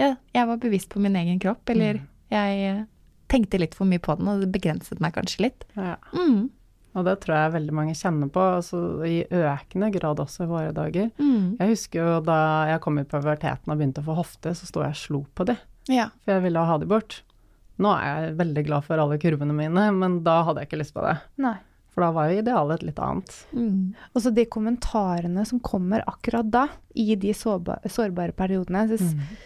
[0.00, 2.00] Ja, jeg var bevisst på min egen kropp, eller
[2.30, 2.84] jeg eh,
[3.28, 5.64] tenkte litt for mye på den, og det begrenset meg kanskje litt.
[5.76, 5.96] Ja.
[6.14, 6.48] Mm.
[6.96, 10.72] Og det tror jeg veldig mange kjenner på, altså, i økende grad også i våre
[10.72, 11.10] dager.
[11.20, 11.56] Mm.
[11.60, 12.38] Jeg husker jo da
[12.70, 15.44] jeg kom i puberteten og begynte å få hofte, så sto jeg og slo på
[15.50, 15.58] de,
[15.92, 16.08] Ja.
[16.24, 17.18] for jeg ville ha de bort.
[17.78, 20.94] Nå er jeg veldig glad for alle kurvene mine, men da hadde jeg ikke lyst
[20.96, 21.18] på det.
[21.44, 21.58] Nei.
[21.92, 23.34] For da var jo idealet litt annet.
[23.52, 23.92] Mm.
[24.14, 28.86] Og så de kommentarene som kommer akkurat da, i de sårba- sårbare periodene.
[28.88, 29.36] Jeg synes,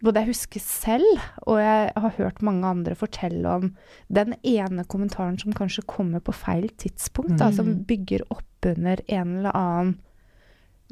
[0.00, 3.66] Både jeg husker selv, og jeg har hørt mange andre fortelle om
[4.08, 9.34] den ene kommentaren som kanskje kommer på feil tidspunkt, da, som bygger opp under en
[9.40, 9.92] eller annen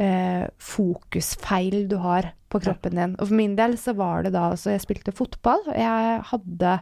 [0.01, 3.17] eh, fokusfeil du har på kroppen din.
[3.17, 6.79] Og for min del så var det da altså Jeg spilte fotball, og jeg hadde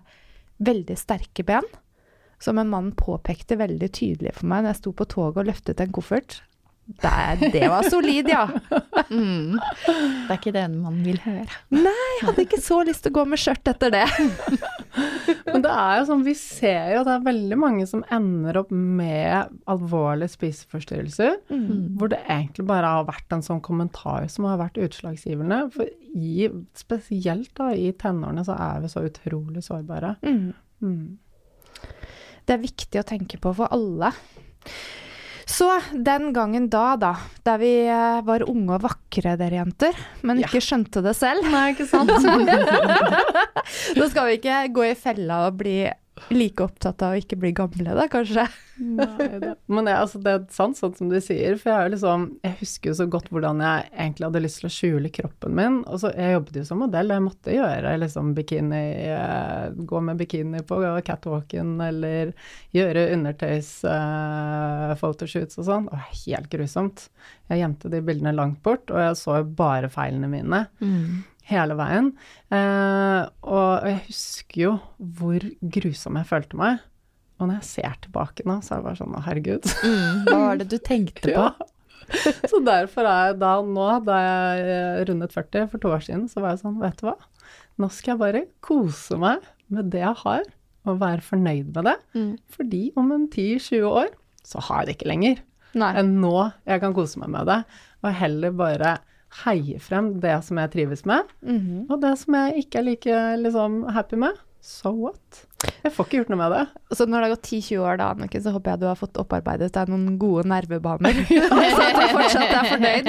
[0.67, 1.67] veldig sterke ben.
[2.43, 5.81] Som en mann påpekte veldig tydelig for meg når jeg sto på toget og løftet
[5.81, 6.43] en koffert.
[6.87, 8.45] Det, det var solid, ja.
[9.11, 9.57] Mm.
[9.59, 11.47] Det er ikke det man vil høre.
[11.75, 14.05] Nei, Jeg hadde ikke så lyst til å gå med skjørt etter det.
[15.51, 18.61] Men det er jo sånn, vi ser jo at det er veldig mange som ender
[18.63, 21.97] opp med alvorlige spiseforstyrrelser, Mm.
[21.99, 25.61] hvor det egentlig bare har vært en sånn kommentar som har vært utslagsgivende.
[25.75, 30.15] For i, spesielt da i tenårene så er vi så utrolig sårbare.
[30.23, 30.53] Mm.
[30.83, 31.19] Mm.
[32.47, 34.13] Det er viktig å tenke på for alle.
[35.47, 37.13] Så den gangen da, da,
[37.47, 39.95] der vi eh, var unge og vakre, dere jenter,
[40.27, 40.49] men Ja.
[40.49, 42.11] ikke skjønte det selv Nei, ikke sant?
[43.97, 45.77] Da skal vi ikke gå i fella og bli
[46.33, 48.45] like opptatt av å ikke bli gamle, da, kanskje.
[48.77, 49.41] Nei.
[49.73, 51.57] Men det, altså, det er sant, sånn som du sier.
[51.61, 54.69] For jeg, er liksom, jeg husker jo så godt hvordan jeg egentlig hadde lyst til
[54.69, 55.77] å skjule kroppen min.
[55.85, 60.17] Og så, jeg jobbet jo som modell, jeg måtte gjøre liksom bikini, eh, gå med
[60.21, 60.75] bikini på
[61.07, 62.25] catwalken eller
[62.77, 65.87] gjøre undertøys-photoshoots og sånn.
[65.93, 66.99] Og helt grusomt.
[67.51, 70.61] Jeg gjemte de bildene langt bort, og jeg så bare feilene mine
[71.51, 72.11] hele veien.
[72.53, 76.83] Eh, og jeg husker jo hvor grusom jeg følte meg.
[77.37, 79.67] Og når jeg ser tilbake nå, så er det bare sånn herregud.
[80.27, 81.49] Hva var det du tenkte på?
[82.07, 82.31] Ja.
[82.47, 86.39] Så derfor er jeg da nå, da jeg rundet 40 for to år siden, så
[86.39, 87.17] var jeg sånn, vet du hva.
[87.83, 89.43] Nå skal jeg bare kose meg
[89.75, 90.45] med det jeg har,
[90.87, 91.97] og være fornøyd med det.
[92.15, 92.31] Mm.
[92.55, 94.15] Fordi om en 10-20 år,
[94.47, 95.43] så har jeg det ikke lenger
[95.83, 95.91] Nei.
[95.99, 97.59] enn nå jeg kan kose meg med det.
[98.05, 98.95] Og heller bare
[99.45, 101.87] heie frem det som jeg trives med, Mhm.
[101.91, 104.33] og det som jeg ikke er like liksom, happy med.
[104.67, 105.47] So what?
[105.85, 106.67] Jeg får ikke gjort noe med det.
[106.97, 109.15] Så når det har gått 10-20 år da, Anniken, så håper jeg du har fått
[109.21, 111.13] opparbeidet deg noen gode nervebaner.
[111.29, 113.07] så at du fortsatt er fornøyd.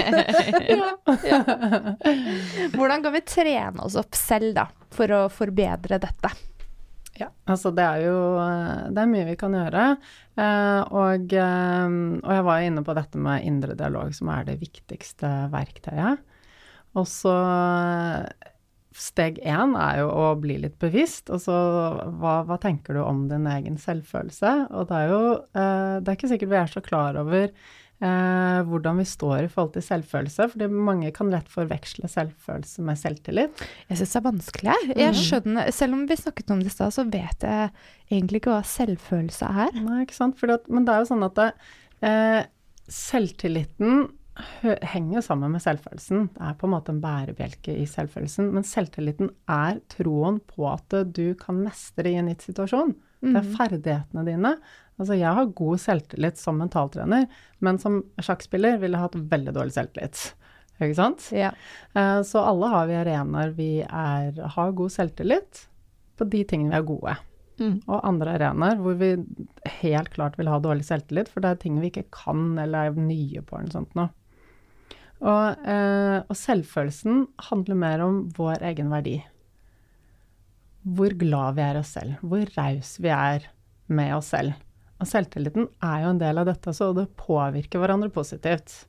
[2.77, 6.29] Hvordan kan vi trene oss opp selv, da, for å forbedre dette?
[7.17, 9.85] Ja, altså det er jo eh, Det er mye vi kan gjøre.
[10.37, 14.59] Eh, og, eh, og jeg var inne på dette med indre dialog, som er det
[14.61, 16.21] viktigste verktøyet.
[16.97, 17.33] Og så
[18.97, 21.29] Steg én er jo å bli litt bevisst.
[21.29, 21.53] Altså
[22.17, 24.53] hva, hva tenker du om din egen selvfølelse?
[24.73, 25.19] Og det er jo
[25.53, 27.51] Det er ikke sikkert vi er så klar over
[28.03, 32.99] eh, hvordan vi står i forhold til selvfølelse, fordi mange kan lett forveksle selvfølelse med
[33.01, 33.63] selvtillit.
[33.89, 34.75] Jeg syns det er vanskelig.
[34.75, 34.99] jeg.
[35.03, 37.71] Jeg skjønner, Selv om vi snakket om det i stad, så vet jeg
[38.11, 39.81] egentlig ikke hva selvfølelse er.
[39.87, 40.37] Nei, ikke sant.
[40.39, 41.49] Fordi at, men det er jo sånn at det,
[42.07, 42.41] eh,
[42.87, 44.07] selvtilliten
[44.93, 46.27] henger sammen med selvfølelsen.
[46.35, 48.51] Det er på en måte en bærebjelke i selvfølelsen.
[48.53, 52.95] Men selvtilliten er troen på at du kan mestre i en gitt situasjon.
[53.21, 54.51] Det er ferdighetene dine.
[54.97, 57.25] Altså, jeg har god selvtillit som mentaltrener,
[57.65, 60.21] men som sjakkspiller ville jeg hatt veldig dårlig selvtillit.
[60.77, 61.29] Ikke sant?
[61.33, 61.51] Ja.
[61.97, 65.63] Eh, Så alle har vi arenaer vi er, har god selvtillit
[66.17, 67.15] på de tingene vi er gode.
[67.57, 67.79] Mm.
[67.89, 69.15] Og andre arenaer hvor vi
[69.81, 73.01] helt klart vil ha dårlig selvtillit, for det er ting vi ikke kan eller er
[73.01, 74.11] nye på eller sånt noe.
[75.23, 79.17] Og, eh, og selvfølelsen handler mer om vår egen verdi.
[80.87, 83.49] Hvor glad vi er i oss selv, hvor raus vi er
[83.87, 84.59] med oss selv.
[84.97, 88.85] Og selvtilliten er jo en del av dette, så det påvirker hverandre positivt.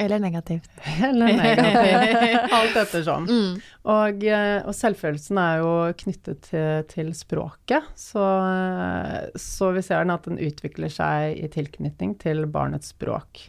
[0.00, 0.70] Eller negativt.
[1.04, 2.52] Eller negativt.
[2.58, 3.28] Alt ettersom.
[3.28, 3.60] Mm.
[3.94, 10.02] Og, eh, og selvfølelsen er jo knyttet til, til språket, så, eh, så vi ser
[10.02, 13.46] den at den utvikler seg i tilknytning til barnets språk.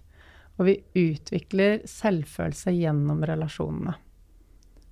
[0.56, 3.96] Og vi utvikler selvfølelse gjennom relasjonene.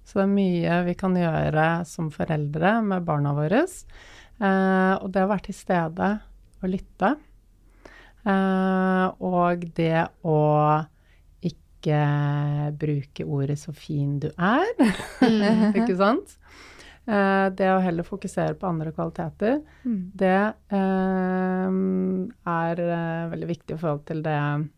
[0.04, 3.62] Så det er mye vi kan gjøre som foreldre med barna våre.
[3.64, 6.10] Eh, og det å være til stede
[6.60, 7.14] og lytte.
[8.28, 10.40] Eh, og det å
[11.44, 11.98] ikke
[12.80, 14.76] bruke ordet 'så fin du er',
[15.80, 16.38] ikke sant?
[17.08, 20.12] Eh, det å heller fokusere på andre kvaliteter, Mm.
[20.16, 21.68] det eh,
[22.48, 24.70] er eh, veldig viktig i forhold til det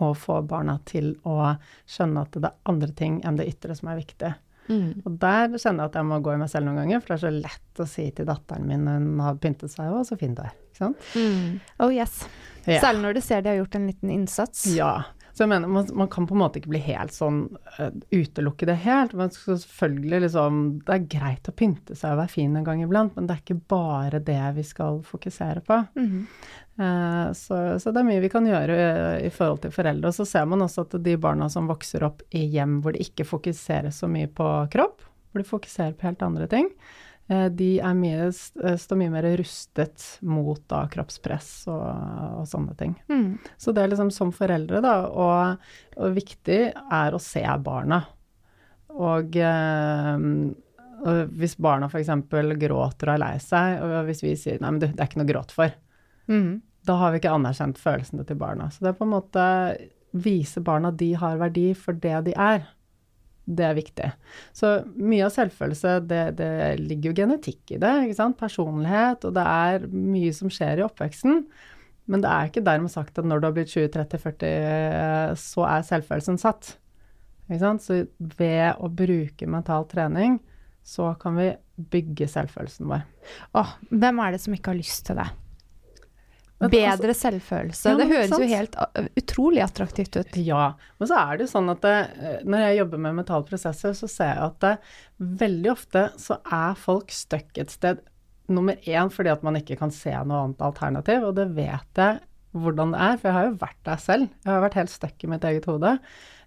[0.00, 1.54] å få barna til å
[1.88, 4.32] skjønne at det er andre ting enn det ytre som er viktig.
[4.70, 5.02] Mm.
[5.02, 7.16] Og der kjenner jeg at jeg må gå i meg selv noen ganger, for det
[7.18, 10.18] er så lett å si til datteren min når hun har pyntet seg, 'Å, så
[10.20, 10.54] fin du er'.
[10.70, 11.08] Ikke sant?
[11.16, 11.60] Mm.
[11.82, 12.22] Oh yes.
[12.66, 12.80] Ja.
[12.80, 14.66] Særlig når du ser de har gjort en liten innsats.
[14.76, 14.92] Ja.
[15.32, 17.42] Så jeg mener, man, man kan på en måte ikke bli helt sånn
[17.78, 19.14] uh, utelukke det helt.
[19.18, 23.14] Men selvfølgelig liksom Det er greit å pynte seg og være fin en gang iblant,
[23.16, 25.82] men det er ikke bare det vi skal fokusere på.
[25.96, 26.24] Mm -hmm.
[26.82, 30.08] uh, så, så det er mye vi kan gjøre i, i forhold til foreldre.
[30.08, 33.00] Og så ser man også at de barna som vokser opp i hjem hvor det
[33.00, 37.68] ikke fokuseres så mye på kropp, hvor de fokuserer på helt andre ting, eh, de
[37.78, 41.84] er mye, eh, står mye mer rustet mot da kroppspress og,
[42.40, 42.96] og sånne ting.
[43.10, 43.36] Mm.
[43.60, 48.00] Så det er liksom som foreldre, da, og, og viktig er å se barna.
[48.90, 50.24] Og, eh,
[51.00, 52.10] og hvis barna f.eks.
[52.58, 55.22] gråter og er lei seg, og hvis vi sier nei, men du, det er ikke
[55.22, 55.78] noe gråt for,
[56.26, 56.50] mm.
[56.90, 58.72] da har vi ikke anerkjent følelsene til barna.
[58.74, 59.46] Så det er på en måte
[60.10, 62.66] vise barna at de har verdi for det de er.
[63.50, 64.08] Det er viktig.
[64.54, 67.94] Så mye av selvfølelse, det, det ligger jo genetikk i det.
[68.38, 71.42] Personlighet, og det er mye som skjer i oppveksten.
[72.10, 76.38] Men det er ikke dermed sagt at når du har blitt 20-30-40, så er selvfølelsen
[76.42, 76.72] satt.
[77.82, 78.04] Så
[78.38, 80.38] ved å bruke mental trening,
[80.86, 81.50] så kan vi
[81.90, 83.06] bygge selvfølelsen vår.
[83.58, 85.28] Åh, hvem er det som ikke har lyst til det?
[86.60, 87.88] Men Bedre selvfølelse.
[87.88, 90.38] Ja, det høres jo helt uh, utrolig attraktivt ut.
[90.44, 91.94] Ja, men så er det jo sånn at det,
[92.44, 94.74] når jeg jobber med mentale prosesser, så ser jeg at det,
[95.40, 98.02] veldig ofte så er folk stuck et sted.
[98.52, 102.20] Nummer én fordi at man ikke kan se noe annet alternativ, og det vet jeg
[102.60, 104.30] hvordan det er, for jeg har jo vært der selv.
[104.42, 105.96] Jeg har vært helt stuck i mitt eget hode.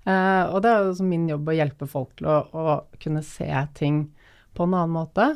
[0.03, 3.47] Eh, og det er jo min jobb å hjelpe folk til å, å kunne se
[3.77, 4.05] ting
[4.53, 5.29] på en annen måte.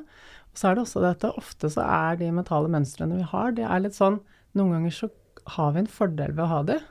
[0.51, 3.67] Og så er det også dette, ofte så er de mentale mønstrene vi har, det
[3.67, 4.19] er litt sånn
[4.57, 5.09] Noen ganger så
[5.57, 6.81] har vi en fordel ved å ha det.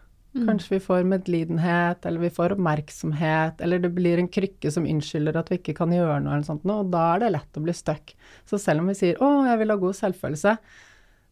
[0.45, 5.39] Kanskje vi får medlidenhet, eller vi får oppmerksomhet, eller det blir en krykke som unnskylder
[5.41, 7.75] at vi ikke kan gjøre noe, eller sånt, og da er det lett å bli
[7.77, 8.13] stuck.
[8.45, 10.57] Så selv om vi sier 'å, jeg vil ha god selvfølelse',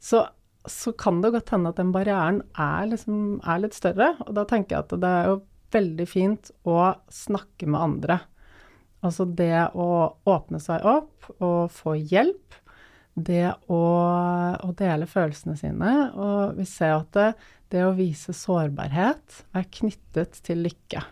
[0.01, 0.27] så,
[0.65, 4.17] så kan det godt hende at den barrieren er, liksom, er litt større.
[4.27, 5.43] Og da tenker jeg at det er jo
[5.75, 8.21] veldig fint å snakke med andre.
[9.05, 12.57] Altså det å åpne seg opp og få hjelp.
[13.15, 13.83] Det å,
[14.59, 15.93] å dele følelsene sine.
[16.19, 17.29] Og vi ser at det,
[17.75, 21.05] det å vise sårbarhet er knyttet til lykke.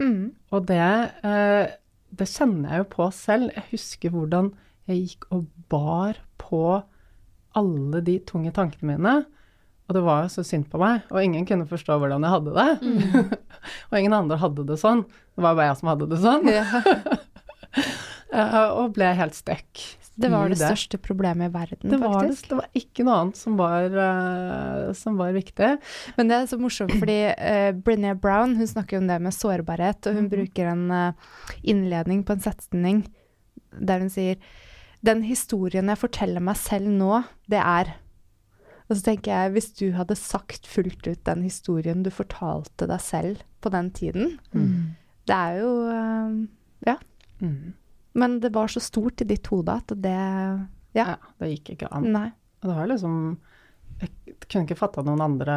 [0.00, 0.30] Mm.
[0.54, 0.84] Og det,
[1.26, 1.64] eh,
[2.10, 3.52] det kjenner jeg jo på selv.
[3.56, 4.52] Jeg husker hvordan
[4.88, 6.62] jeg gikk og bar på
[7.58, 9.16] alle de tunge tankene mine.
[9.88, 12.52] Og det var jo så synd på meg, og ingen kunne forstå hvordan jeg hadde
[12.58, 13.28] det.
[13.88, 15.06] og ingen andre hadde det sånn.
[15.32, 16.44] Det var bare jeg som hadde det sånn.
[16.52, 16.74] Yeah.
[18.82, 19.86] og ble helt stuck.
[20.18, 22.48] Det var det største problemet i verden, Det var, det, faktisk.
[22.50, 25.68] det var ikke noe annet som var, uh, som var viktig.
[26.16, 30.06] Men det er så morsomt, fordi uh, Brené Brown hun snakker om det med sårbarhet,
[30.10, 30.32] og hun Mhm.
[30.32, 31.12] bruker en uh,
[31.62, 33.04] innledning på en setning
[33.78, 34.36] der hun sier
[35.04, 37.94] Den historien jeg forteller meg selv nå, det er
[38.90, 43.00] Og så tenker jeg, hvis du hadde sagt fullt ut den historien du fortalte deg
[43.00, 44.96] selv på den tiden Mm.
[45.28, 46.48] Det er jo
[46.86, 46.96] Ja.
[47.40, 47.74] Mm.
[48.18, 50.16] Men det var så stort i ditt hode at det
[50.96, 51.04] Ja.
[51.14, 52.08] Ja, det gikk ikke an.
[52.12, 52.28] Nei.
[52.62, 53.16] Og det var liksom
[54.00, 54.10] Jeg
[54.48, 55.54] kunne ikke fatte at noen andre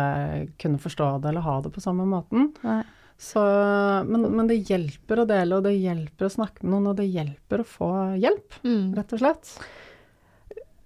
[0.62, 2.52] kunne forstå det eller ha det på samme måten.
[2.66, 2.82] Nei.
[3.22, 3.42] Så,
[4.10, 7.06] men, men det hjelper å dele, og det hjelper å snakke med noen, og det
[7.14, 8.96] hjelper å få hjelp, Mm.
[8.98, 9.52] rett og slett.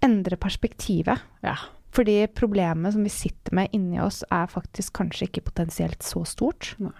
[0.04, 1.18] Endre perspektivet.
[1.42, 1.54] Ja.
[1.96, 6.74] Fordi problemet som vi sitter med inni oss, er faktisk kanskje ikke potensielt så stort.
[6.78, 6.92] Nei.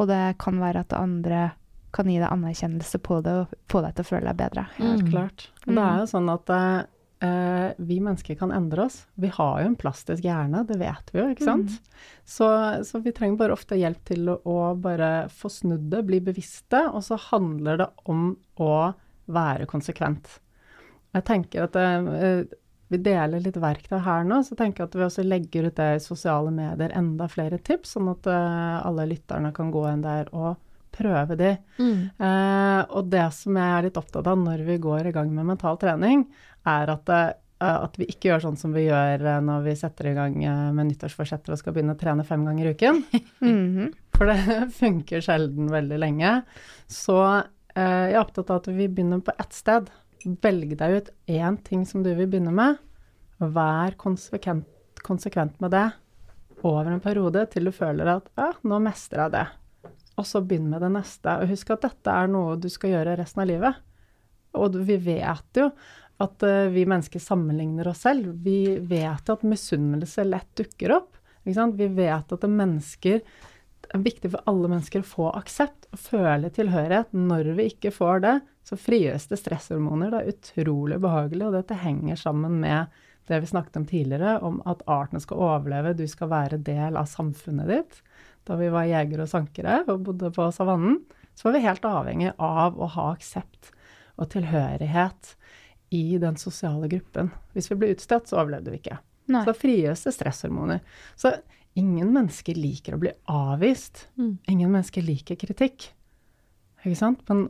[0.00, 1.50] Og det kan være at andre
[1.98, 4.68] kan gi deg anerkjennelse på det og få deg til å føle deg bedre.
[4.78, 5.10] Helt Mm.
[5.10, 5.48] klart.
[5.66, 9.00] Det er jo sånn at uh, vi mennesker kan endre oss.
[9.18, 11.80] Vi har jo en plastisk hjerne, det vet vi jo, ikke sant?
[12.24, 12.46] Så,
[12.86, 16.84] så vi trenger bare ofte hjelp til å, å bare få snudd det, bli bevisste,
[16.92, 18.30] og så handler det om
[18.62, 18.72] å
[19.26, 20.38] være konsekvent.
[21.16, 22.44] Jeg tenker at uh,
[22.88, 25.88] vi deler litt verktøy her nå, så tenker jeg at vi også legger ut det
[25.98, 30.30] i sosiale medier enda flere tips, sånn at uh, alle lytterne kan gå inn der
[30.32, 30.54] og
[30.98, 31.52] prøve de.
[31.78, 31.98] Mm.
[32.28, 35.48] Eh, og det som jeg er litt opptatt av når vi går i gang med
[35.52, 36.24] mental trening,
[36.68, 37.30] er at, eh,
[37.68, 40.64] at vi ikke gjør sånn som vi gjør eh, når vi setter i gang eh,
[40.74, 43.04] med nyttårsforsetter og skal begynne å trene fem ganger i uken.
[43.44, 43.94] Mhm.
[44.18, 46.32] For det funker sjelden veldig lenge.
[46.90, 49.86] Så eh, jeg er opptatt av at vi begynner på ett sted.
[50.42, 52.82] Velg deg ut én ting som du vil begynne med.
[53.38, 54.66] Vær konsekvent,
[55.06, 55.86] konsekvent med det
[56.66, 59.46] over en periode til du føler at ja, nå mestrer jeg det.
[60.18, 61.36] Og så begynn med det neste.
[61.38, 63.84] Og husk at dette er noe du skal gjøre resten av livet.
[64.58, 65.68] Og vi vet jo
[66.18, 68.32] at eh, vi mennesker sammenligner oss selv.
[68.42, 71.14] Vi vet at misunnelse lett dukker opp.
[71.44, 73.22] Vi vet at det mennesker
[73.88, 77.14] det er viktig for alle mennesker å få aksept og føle tilhørighet.
[77.14, 78.34] Når vi ikke får det,
[78.66, 80.10] så frigjøres det stresshormoner.
[80.12, 82.98] Det er utrolig behagelig, og dette henger sammen med
[83.30, 87.08] det vi snakket om tidligere, om at arten skal overleve, du skal være del av
[87.08, 87.98] samfunnet ditt.
[88.48, 91.02] Da vi var jegere og sankere og bodde på savannen,
[91.36, 93.70] så var vi helt avhengig av å ha aksept
[94.18, 95.34] og tilhørighet
[95.94, 97.30] i den sosiale gruppen.
[97.54, 98.98] Hvis vi ble utstøtt, så overlevde vi ikke.
[99.28, 99.44] Nei.
[99.44, 100.80] Så da frigjøres det stresshormoner.
[101.20, 101.32] Så
[101.78, 104.06] ingen mennesker liker å bli avvist.
[104.18, 104.34] Mm.
[104.50, 105.90] Ingen mennesker liker kritikk.
[106.82, 107.22] Ikke sant?
[107.28, 107.46] Men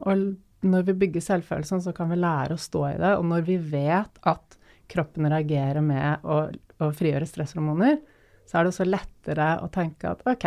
[0.67, 3.15] når vi bygger selvfølelsen, så kan vi lære å stå i det.
[3.21, 4.59] Og når vi vet at
[4.91, 6.43] kroppen reagerer med å,
[6.83, 7.99] å frigjøre stresshormoner,
[8.49, 10.47] så er det også lettere å tenke at ok,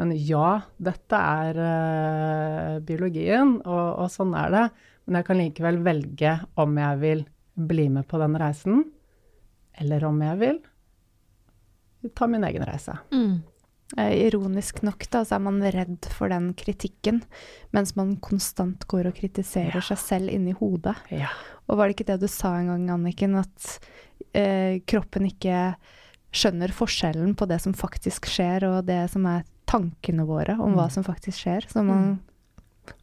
[0.00, 4.64] men ja, dette er uh, biologien, og, og sånn er det.
[5.06, 7.24] Men jeg kan likevel velge om jeg vil
[7.54, 8.84] bli med på den reisen,
[9.78, 10.62] eller om jeg vil
[12.14, 12.96] ta min egen reise.
[13.14, 13.42] Mm.
[13.96, 17.20] Eh, ironisk nok da, så er man redd for den kritikken,
[17.76, 19.84] mens man konstant går og kritiserer Ja.
[19.92, 20.96] seg selv inni hodet.
[21.14, 21.30] Ja.
[21.68, 23.78] Og var det ikke det du sa en gang, Anniken, at
[24.34, 25.76] eh, kroppen ikke
[26.34, 30.86] skjønner forskjellen på det som faktisk skjer, og det som er tankene våre om hva
[30.88, 30.94] Mm.
[30.96, 31.66] som faktisk skjer?
[31.70, 32.18] Så man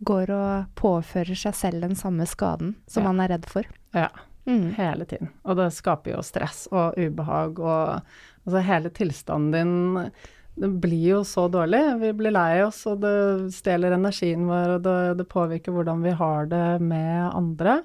[0.05, 3.11] går og påfører seg selv den samme skaden som Ja.
[3.11, 3.63] man er redd for.
[3.93, 4.09] Ja.
[4.47, 4.73] Mm.
[4.73, 5.29] Hele tiden.
[5.45, 8.01] Og det skaper jo stress og ubehag og
[8.47, 10.11] altså hele tilstanden din
[10.59, 11.79] det blir jo så dårlig.
[12.01, 16.11] Vi blir lei oss, og det stjeler energien vår, og det, det påvirker hvordan vi
[16.11, 17.77] har det med andre.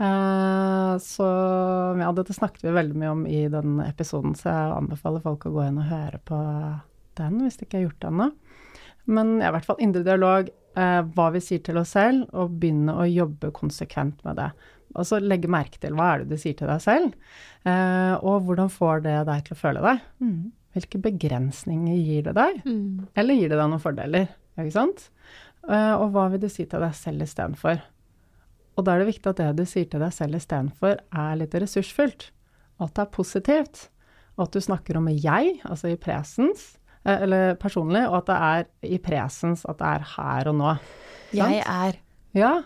[0.00, 1.28] Eh, så
[2.00, 5.52] ja, dette snakket vi veldig mye om i den episoden, så jeg anbefaler folk å
[5.54, 6.40] gå inn og høre på
[7.20, 8.30] den hvis det ikke har gjort ennå.
[9.10, 12.56] Men ja, i hvert fall indre dialog, eh, hva vi sier til oss selv, og
[12.60, 14.50] begynne å jobbe konsekvent med det.
[14.98, 17.12] Altså legge merke til hva er det du sier til deg selv,
[17.64, 20.02] eh, og hvordan får det deg til å føle deg.
[20.22, 20.40] Mm.
[20.74, 23.06] Hvilke begrensninger gir det deg, Mm.
[23.18, 24.28] eller gir det deg noen fordeler?
[24.58, 25.08] Ikke sant?
[25.68, 27.80] Eh, og hva vil du si til deg selv istedenfor?
[28.78, 31.52] Og da er det viktig at det du sier til deg selv istedenfor, er litt
[31.58, 32.30] ressursfullt.
[32.80, 33.88] At det er positivt.
[34.38, 38.92] Og at du snakker om jeg, altså i presens, eller personlig, og at det er
[38.96, 40.76] i presens, at det er her og nå.
[41.32, 42.00] Jeg er
[42.32, 42.62] Ja.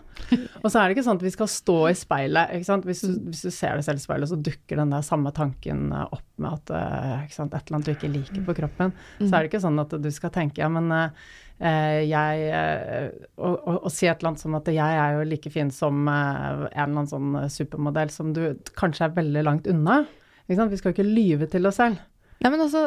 [0.61, 2.51] Og så er det ikke sånn at vi skal stå i speilet.
[2.85, 5.87] Hvis du, hvis du ser deg selv i speilet, så dukker den der samme tanken
[5.89, 8.93] eh, opp med at eh, et eller annet du ikke liker på kroppen.
[9.17, 13.07] Så er det ikke sånn at du skal tenke ja, men eh, eh, jeg eh,
[13.39, 16.03] og, og, og si et eller annet som at jeg er jo like fin som
[16.13, 18.43] eh, en eller annen sånn supermodell som du
[18.77, 20.03] kanskje er veldig langt unna.
[20.45, 20.75] Ikke sant?
[20.75, 21.97] Vi skal jo ikke lyve til oss selv.
[22.43, 22.85] Nei, men også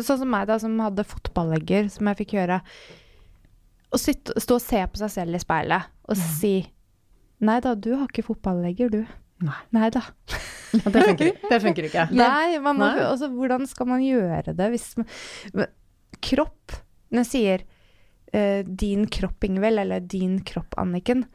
[0.00, 2.60] sånn som meg, da, som hadde fotballegger, som jeg fikk gjøre.
[3.92, 6.54] Å sitte, stå og se på seg selv i speilet og si
[7.42, 9.00] Nei da, du har ikke fotballegger, du.
[9.42, 9.58] Nei.
[9.74, 10.04] Nei da.
[10.72, 12.04] Det funker, det funker ikke.
[12.20, 13.02] Nei, man må, Nei.
[13.02, 15.08] altså, hvordan skal man gjøre det hvis man,
[16.22, 16.76] Kropp
[17.10, 21.26] Når jeg sier uh, 'din kropp, Ingvild', eller 'din kropp, Anniken'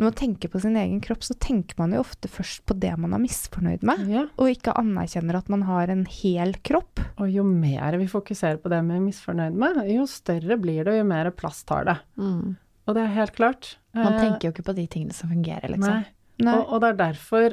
[0.00, 2.94] Når man tenker på sin egen kropp, så tenker man jo ofte først på det
[2.96, 4.22] man er misfornøyd med, Ja.
[4.40, 7.02] og ikke anerkjenner at man har en hel kropp.
[7.20, 10.94] Og jo mer vi fokuserer på det vi er misfornøyd med, jo større blir det,
[10.94, 11.98] og jo mer plass tar det.
[12.16, 12.56] mm.
[12.88, 13.76] Og det er helt klart.
[13.94, 16.00] Man Eh, tenker jo ikke på de tingene som fungerer, liksom.
[16.00, 16.06] Nei.
[16.42, 16.54] Nei.
[16.56, 17.50] Og, og det, er derfor,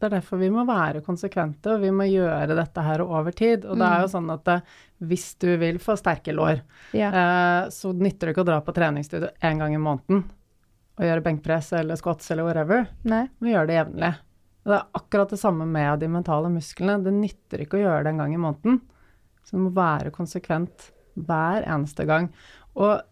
[0.00, 3.66] det er derfor vi må være konsekvente, og vi må gjøre dette her over tid.
[3.66, 4.56] Og det er jo sånn at det,
[5.04, 6.62] hvis du vil få sterke lår,
[6.96, 7.10] Ja.
[7.12, 10.24] eh, så nytter det ikke å dra på treningsstudio én gang i måneden
[10.94, 12.86] og gjøre benkpress eller squats eller whatever.
[13.10, 13.24] Nei.
[13.42, 14.12] Vi gjør det jevnlig.
[14.64, 17.02] Det er akkurat det samme med de mentale musklene.
[17.04, 18.78] Det nytter ikke å gjøre det en gang i måneden.
[19.44, 20.86] Så det må være konsekvent
[21.18, 22.30] hver eneste gang.
[22.78, 23.02] Og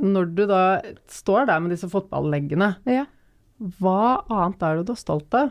[0.00, 0.60] når du da
[1.08, 3.06] står der med disse fotballeggene, Ja.
[3.80, 5.50] hva annet er det du er stolt av?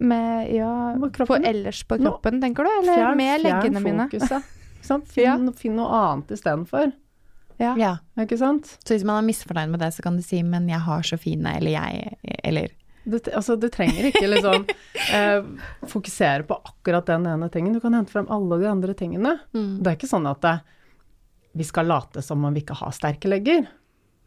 [0.00, 1.44] Med, ja, På på kroppen?
[1.44, 2.70] ellers på Nå- kroppen, tenker du?
[2.82, 4.08] Eller med leggene mine?
[4.10, 4.44] fokuset.
[4.88, 5.34] Ikke ja.
[5.36, 6.92] Finn, finn noe annet istedenfor.
[7.58, 7.74] Ja.
[7.78, 7.92] Ja.
[8.22, 8.76] Ikke sant?
[8.84, 11.18] Så hvis man er misfornøyd med det, så kan du si 'men jeg har så
[11.18, 12.68] fine', eller 'jeg', eller
[13.04, 14.66] Du, altså, du trenger ikke liksom
[15.16, 15.42] eh,
[15.88, 17.72] fokusere på akkurat den ene tingen.
[17.72, 19.38] Du kan hente frem alle de andre tingene.
[19.54, 19.82] Mm.
[19.82, 20.60] Det er ikke sånn at det,
[21.54, 23.66] vi skal late som om vi ikke har sterke legger.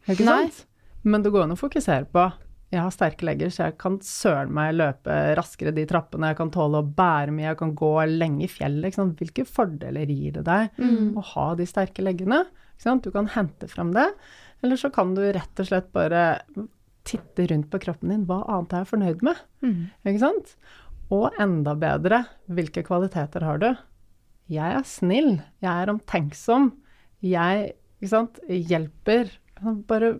[0.08, 0.48] Ikke Nei.
[0.48, 0.66] sant?
[1.04, 2.32] Men det går an å fokusere på
[2.72, 6.50] jeg har sterke legger, så jeg kan søren meg løpe raskere de trappene, jeg kan
[6.54, 8.88] tåle å bære mye, jeg kan gå lenge i fjellet.
[8.88, 9.18] Ikke sant?
[9.20, 11.12] Hvilke fordeler gir det deg Mm.
[11.20, 12.46] å ha de sterke leggene?
[12.72, 13.02] Ikke sant?
[13.04, 14.06] Du kan hente frem det,
[14.64, 16.40] eller så kan du rett og slett bare
[17.04, 18.24] titte rundt på kroppen din.
[18.26, 19.36] Hva annet er jeg fornøyd med?
[19.62, 19.90] Mm.
[20.06, 20.56] Ikke sant?
[21.12, 23.70] Og enda bedre, hvilke kvaliteter har du?
[24.48, 26.72] Jeg er snill, jeg er omtenksom,
[27.22, 29.28] jeg ikke sant, hjelper.
[29.86, 30.14] Bare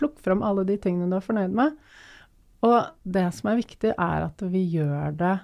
[0.00, 1.76] plukk fram alle de tingene du er fornøyd med.
[2.66, 5.36] Og det som er viktig, er at vi gjør det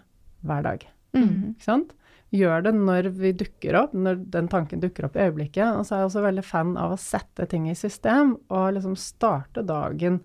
[0.47, 0.83] hver dag.
[1.17, 1.55] Mm.
[1.55, 1.95] Ikke sant?
[2.35, 5.79] Gjør det når vi dukker opp, når den tanken dukker opp i øyeblikket.
[5.79, 8.99] Og så er jeg også veldig fan av å sette ting i system, og liksom
[9.01, 10.21] starte dagen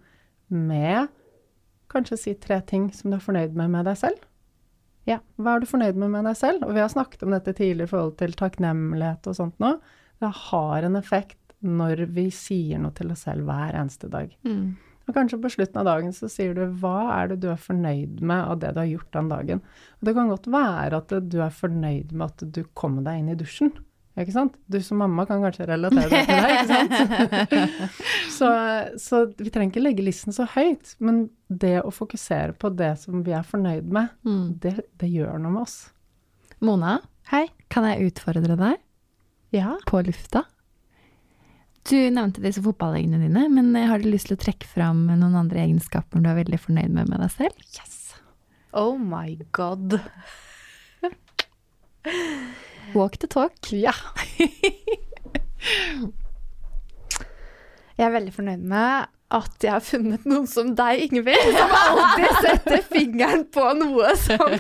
[0.52, 1.12] med
[1.92, 4.28] kanskje si tre ting som du er fornøyd med med deg selv.
[5.10, 5.20] Ja.
[5.42, 6.66] Hva er du fornøyd med med deg selv?
[6.68, 9.76] Og vi har snakket om dette tidligere i forhold til takknemlighet og sånt nå.
[10.22, 14.32] Det har en effekt når vi sier noe til oss selv hver eneste dag.
[14.48, 14.72] Mm.
[15.10, 18.22] Og kanskje på slutten av dagen så sier du hva er det du er fornøyd
[18.22, 19.62] med av det du har gjort den dagen.
[20.00, 23.32] Og det kan godt være at du er fornøyd med at du kom deg inn
[23.34, 23.72] i dusjen.
[24.20, 24.56] Ikke sant?
[24.68, 27.92] Du som mamma kan kanskje relatere deg til det, ikke sant?
[28.38, 28.50] så,
[29.00, 33.22] så vi trenger ikke legge listen så høyt, men det å fokusere på det som
[33.26, 34.60] vi er fornøyd med, Mm.
[34.62, 35.78] det, det gjør noe med oss.
[36.62, 36.98] Mona,
[37.32, 37.46] Hei.
[37.72, 38.78] kan jeg utfordre deg
[39.56, 39.78] Ja.
[39.88, 40.44] på lufta?
[41.90, 45.64] Du nevnte disse fotballeggene dine, men har du lyst til å trekke fram noen andre
[45.64, 47.66] egenskaper du er veldig fornøyd med med deg selv?
[47.74, 47.98] Yes!
[48.78, 49.98] Oh my god.
[52.98, 53.72] Walk the talk.
[53.74, 53.94] Ja.
[57.98, 62.40] Jeg er veldig fornøyd med at jeg har funnet noen som deg, Ingvild, som alltid
[62.46, 64.56] setter fingeren på noe som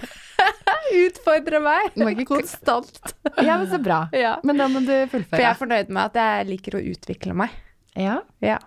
[1.07, 3.13] utfordrer meg Må ikke- konstant.
[3.37, 4.01] Ja, men så bra.
[4.15, 4.35] Ja.
[4.43, 7.49] Men da må du For jeg er fornøyd med at jeg liker å utvikle meg.
[7.95, 8.59] Ja, Ja.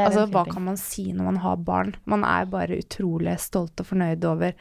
[0.00, 1.90] Altså, hva kan man si når man har barn?
[2.08, 4.54] Man er bare utrolig stolt og fornøyd over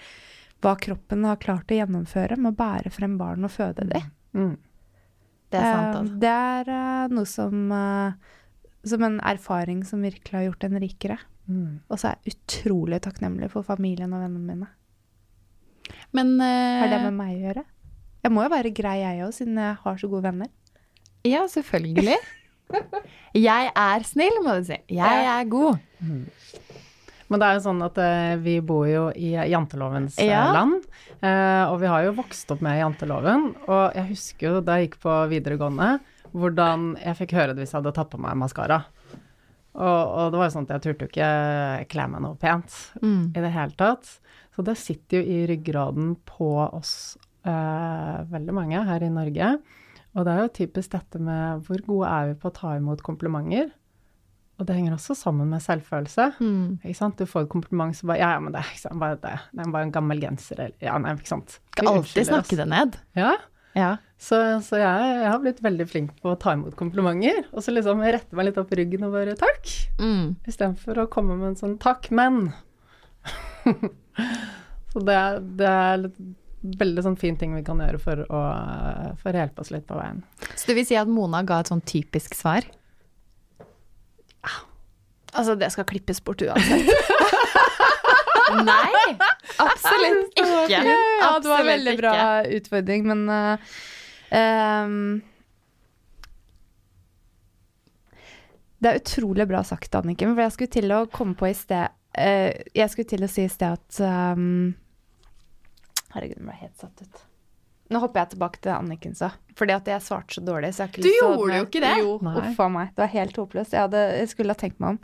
[0.61, 4.09] hva kroppen har klart å gjennomføre med å bære frem barn og føde dem.
[4.35, 4.57] Mm.
[5.51, 6.19] Det er sant, Eh, altså.
[6.19, 8.11] Det er eh, noe som eh,
[8.91, 11.17] Som en erfaring som virkelig har gjort en rikere.
[11.47, 11.79] Mm.
[11.87, 14.67] Og så er jeg utrolig takknemlig for familien og vennene mine.
[16.13, 17.63] Men Har det eh, med meg å gjøre?
[18.21, 20.49] Jeg må jo være grei, jeg òg, siden jeg har så gode venner.
[21.25, 22.17] Ja, selvfølgelig.
[23.35, 24.77] Jeg er snill, må du si.
[24.95, 25.79] Jeg er god.
[27.31, 30.45] Men det er jo sånn at eh, vi bor jo i jantelovens eh, Ja.
[30.55, 30.83] land,
[31.23, 33.49] eh, og vi har jo vokst opp med janteloven.
[33.71, 35.93] Og jeg husker jo da jeg gikk på videregående,
[36.35, 38.81] hvordan jeg fikk høre det hvis jeg hadde tatt på meg maskara.
[39.71, 41.31] Og, og det var jo sånn at jeg turte jo ikke
[41.91, 43.29] kle meg noe pent Mm.
[43.31, 44.17] i det hele tatt.
[44.55, 49.53] Så det sitter jo i ryggraden på oss eh, veldig mange her i Norge.
[50.11, 53.03] Og det er jo typisk dette med hvor gode er vi på å ta imot
[53.05, 53.71] komplimenter?
[54.59, 56.27] Og det henger også sammen med selvfølelse.
[56.37, 56.81] Mm.
[56.83, 57.17] Ikke sant?
[57.17, 59.37] Du får et kompliment, som bare Ja, ja, men det er ikke sant, bare det.
[59.49, 61.57] Det er bare en gammel genser, eller Ja, nei, ikke sant.
[61.73, 62.99] Skal alltid snakke det ned.
[63.17, 63.31] Ja.
[63.73, 63.95] Ja.
[64.21, 67.45] Så, så jeg, jeg har blitt veldig flink på å ta imot komplimenter.
[67.55, 69.71] Og så liksom rette meg litt opp ryggen og bare takk.
[69.97, 70.35] Mm.
[70.45, 72.51] Istedenfor å komme med en sånn takk, men.
[74.93, 76.21] så det, er- det er litt,
[76.61, 78.41] veldig sånn fin ting vi kan gjøre for å,
[79.21, 80.19] for å hjelpe oss litt på veien.
[80.53, 82.67] Så du vil si at Mona ga et sånn typisk svar?
[85.31, 86.89] Altså, det skal klippes bort uansett.
[88.67, 89.15] Nei,
[89.63, 90.81] absolutt ikke.
[90.83, 92.57] Ja, det var en veldig bra ikke.
[92.59, 93.75] utfordring, men uh,
[94.35, 94.97] um,
[98.81, 101.93] Det er utrolig bra sagt, Anniken, for jeg skulle til å komme på i sted
[102.17, 103.99] eh, Jeg skulle til å si i sted at
[104.35, 104.71] um,
[106.11, 107.21] Herregud, nå ble jeg helt satt ut.
[107.91, 109.33] Nå hopper jeg tilbake til det Anniken sa.
[109.59, 110.71] Fordi at jeg svarte så dårlig.
[110.75, 111.93] Så jeg ikke Du gjorde jo ikke det.
[111.99, 112.93] Jo, uff a meg.
[112.95, 113.75] Det var helt håpløst.
[113.75, 115.01] Jeg, jeg skulle ha tenkt meg om.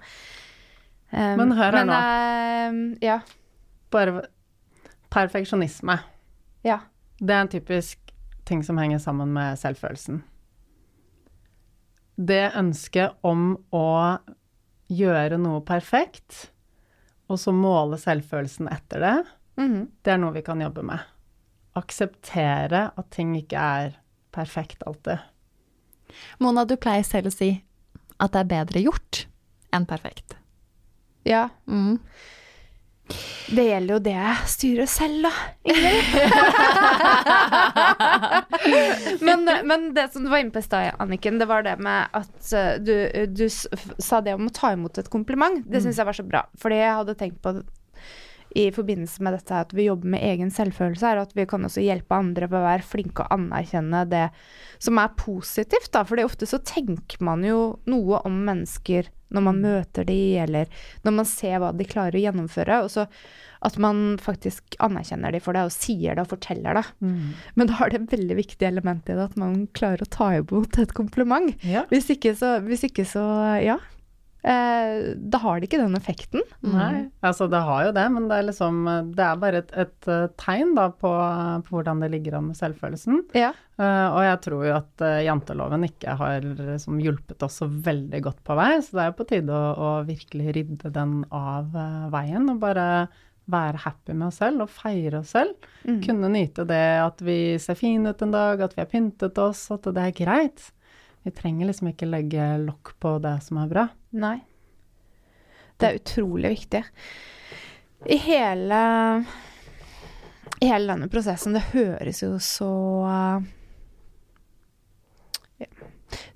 [1.11, 1.97] Um, Men hør her men, nå.
[1.97, 3.19] Uh, ja.
[3.91, 4.23] Bare
[5.11, 5.99] perfeksjonisme.
[6.67, 6.81] Ja.
[7.19, 7.99] Det er en typisk
[8.47, 10.21] ting som henger sammen med selvfølelsen.
[12.17, 13.87] Det ønsket om å
[14.87, 16.47] gjøre noe perfekt,
[17.29, 19.15] og så måle selvfølelsen etter det,
[19.57, 19.87] Mhm.
[20.03, 20.99] det er noe vi kan jobbe med.
[21.75, 23.95] Akseptere at ting ikke er
[24.35, 25.19] perfekt alltid.
[26.39, 27.63] Mona, du pleier selv å si
[28.19, 29.25] at det er bedre gjort
[29.73, 30.35] enn perfekt.
[31.25, 31.49] ja.
[31.67, 31.99] Mm.
[33.47, 35.31] Det gjelder jo det jeg styrer selv, da.
[35.71, 36.03] Ingrid.
[39.27, 42.11] men, men det som du var inne på i stad, Anniken, det var det med
[42.17, 42.93] at uh, du,
[43.31, 45.63] du sa det om å ta imot et kompliment.
[45.63, 46.43] Det syns jeg var så bra.
[46.59, 47.55] Fordi jeg hadde tenkt på
[48.57, 51.83] i forbindelse med dette at vi jobber med egen selvfølelse, er at vi kan også
[51.83, 54.23] hjelpe andre ved å være flinke og anerkjenne det
[54.83, 56.03] som er positivt, da.
[56.07, 60.71] Fordi ofte så tenker man jo noe om mennesker når man møter de, eller
[61.03, 62.79] når man ser hva de klarer å gjennomføre.
[62.85, 63.07] Og så
[63.65, 66.85] at man faktisk anerkjenner de for det, og sier det og forteller det.
[67.57, 70.29] Men da er det et veldig viktig element i det at man klarer å ta
[70.37, 71.55] imot et kompliment.
[71.65, 71.87] Ja.
[71.89, 73.25] Hvis ikke så, hvis ikke så
[73.63, 73.79] ja.
[74.47, 76.43] Eh, da har det ikke den effekten.
[76.63, 78.77] Nei, altså det har jo det, men det er liksom
[79.17, 81.11] Det er bare et, et eh, tegn da på,
[81.67, 83.25] på hvordan det ligger an med selvfølelsen.
[83.35, 83.51] Ja.
[83.77, 88.23] Eh, og jeg tror jo at eh, janteloven ikke har liksom, hjulpet oss så veldig
[88.25, 91.75] godt på vei, så det er jo på tide å, å virkelig rydde den av
[91.75, 92.87] uh, veien og bare
[93.47, 95.69] være happy med oss selv og feire oss selv.
[95.87, 96.01] Mm.
[96.03, 99.67] Kunne nyte det at vi ser fine ut en dag, at vi har pyntet oss,
[99.75, 100.67] at det er greit.
[101.23, 103.87] Vi trenger liksom ikke legge lokk på det som er bra.
[104.15, 104.37] Nei.
[105.77, 106.83] Det er utrolig viktig.
[108.05, 108.79] I hele
[110.61, 112.69] I hele denne prosessen Det høres jo så
[115.57, 115.67] ja,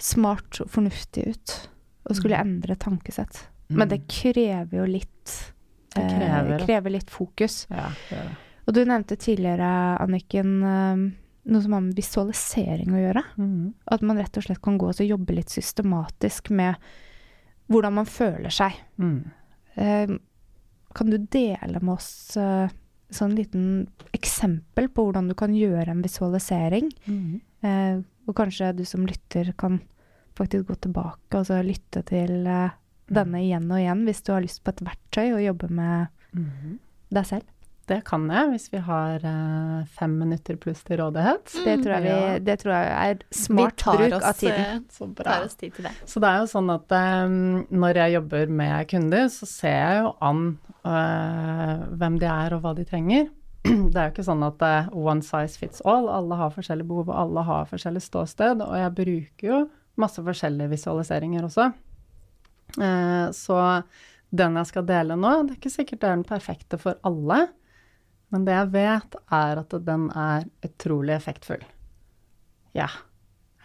[0.02, 1.56] smart og fornuftig ut
[2.10, 3.44] å skulle endre tankesett.
[3.72, 5.36] Men det krever jo litt
[5.96, 7.68] Det krever- eh, krever litt fokus.
[7.70, 8.36] Ja, det det.
[8.68, 13.24] Og du nevnte tidligere, Anniken, eh, noe som har med visualisering å gjøre.
[13.38, 13.74] Mm.
[13.92, 16.76] At man rett og slett kan gå og jobbe litt systematisk med
[17.72, 18.76] hvordan man føler seg.
[19.02, 19.32] Mm.
[19.76, 20.14] Eh,
[20.94, 22.68] kan du dele med oss eh,
[23.12, 26.92] sånn liten eksempel på hvordan du kan gjøre en visualisering?
[27.08, 27.40] Mm.
[27.64, 29.80] Eh, og kanskje du som lytter kan
[30.38, 32.76] faktisk gå tilbake og så lytte til eh,
[33.12, 36.78] denne igjen og igjen hvis du har lyst på et verktøy og jobbe med Mhm.
[37.12, 37.44] deg selv.
[37.90, 41.50] Det kan jeg, hvis vi har uh, fem minutter pluss til rådighet.
[41.66, 42.38] Det tror jeg, vi, Ja.
[42.40, 44.60] det tror jeg er smart bruk oss, av tiden.
[44.62, 45.24] eh, Så bra.
[45.26, 45.92] tar oss tid til det.
[46.08, 50.04] Så det er jo sånn at um, når jeg jobber med kunder, så ser jeg
[50.04, 50.44] jo an
[50.86, 53.30] uh, hvem de er og hva de trenger.
[53.64, 56.08] Det er jo ikke sånn at uh, one size fits all.
[56.10, 58.62] Alle har forskjellige behov, og alle har forskjellig ståsted.
[58.66, 59.60] Og jeg bruker jo
[60.02, 61.68] masse forskjellige visualiseringer også.
[63.36, 63.58] Så
[64.32, 67.50] den jeg skal dele nå, det er ikke sikkert det er den perfekte for alle.
[68.32, 71.64] Men det jeg vet, er at den er utrolig effektfull.
[72.78, 72.88] Ja.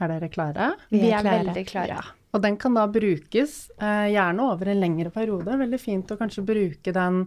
[0.03, 0.73] Er dere klare?
[0.91, 1.45] Vi Vi er er klare.
[1.45, 2.01] veldig klare.
[2.37, 5.55] Og den kan da brukes eh, gjerne over en lengre periode.
[5.57, 7.23] Veldig fint å kanskje bruke den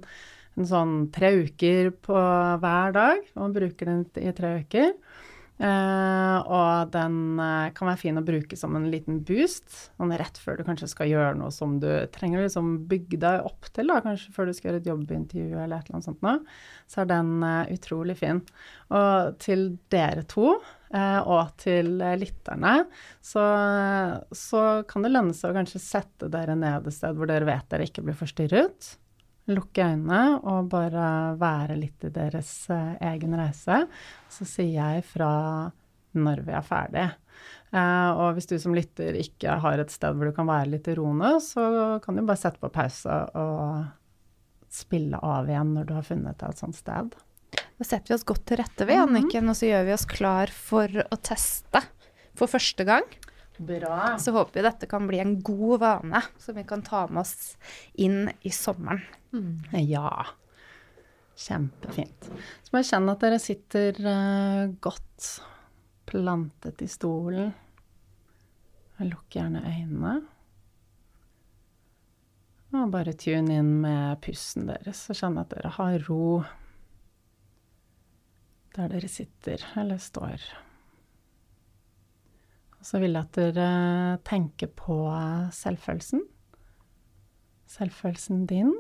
[0.60, 2.20] en sånn tre uker på
[2.62, 3.24] hver dag.
[3.36, 4.92] Og man bruker den i tre uker.
[5.60, 10.40] Eh, og den uh, kan være fin å bruke som en liten boost, sånn rett
[10.40, 14.00] før du kanskje skal gjøre noe som du trenger liksom bygge deg opp til, da,
[14.06, 16.38] kanskje før du skal gjøre et jobbintervju eller et eller annet sånt noe.
[16.88, 18.40] Så er den uh, utrolig fin.
[18.96, 20.56] Og til dere to,
[20.90, 22.72] og til lytterne,
[23.22, 23.44] så,
[24.34, 27.68] så kan det lønne seg å kanskje sette dere ned et sted hvor dere vet
[27.70, 28.96] dere ikke blir forstyrret.
[29.50, 33.84] Lukke øynene og bare være litt i deres eh, egen reise.
[34.32, 35.32] Så sier jeg fra
[36.18, 37.08] når vi er ferdig.
[37.70, 40.90] Eh, og hvis du som lytter ikke har et sted hvor du kan være litt
[40.90, 43.90] i roende, så kan du bare sette på pause og
[44.74, 47.16] spille av igjen når du har funnet deg et sånt sted.
[47.50, 50.52] Da setter vi oss godt til rette, vi, Anniken, og så gjør vi oss klar
[50.54, 51.82] for å teste
[52.38, 53.06] for første gang.
[53.60, 54.16] Bra.
[54.20, 57.58] Så håper vi dette kan bli en god vane som vi kan ta med oss
[58.00, 59.04] inn i sommeren.
[59.84, 60.26] Ja.
[61.36, 62.30] Kjempefint.
[62.64, 65.28] Så må jeg kjenne at dere sitter uh, godt
[66.08, 67.52] plantet i stolen.
[69.04, 70.16] Lukk gjerne øynene.
[72.80, 76.40] Og bare tune inn med pusten deres, og kjenn at dere har ro
[78.76, 80.44] der dere sitter eller står.
[82.90, 85.04] Så vil jeg at dere tenker på
[85.54, 86.24] selvfølelsen.
[87.70, 88.72] Selvfølelsen din.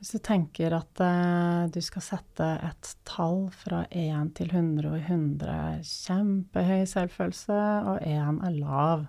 [0.00, 4.96] Hvis du tenker at eh, du skal sette et tall fra 1 til 100, og
[4.98, 7.60] 100 er kjempehøy selvfølelse,
[7.92, 9.04] og 1 er lav,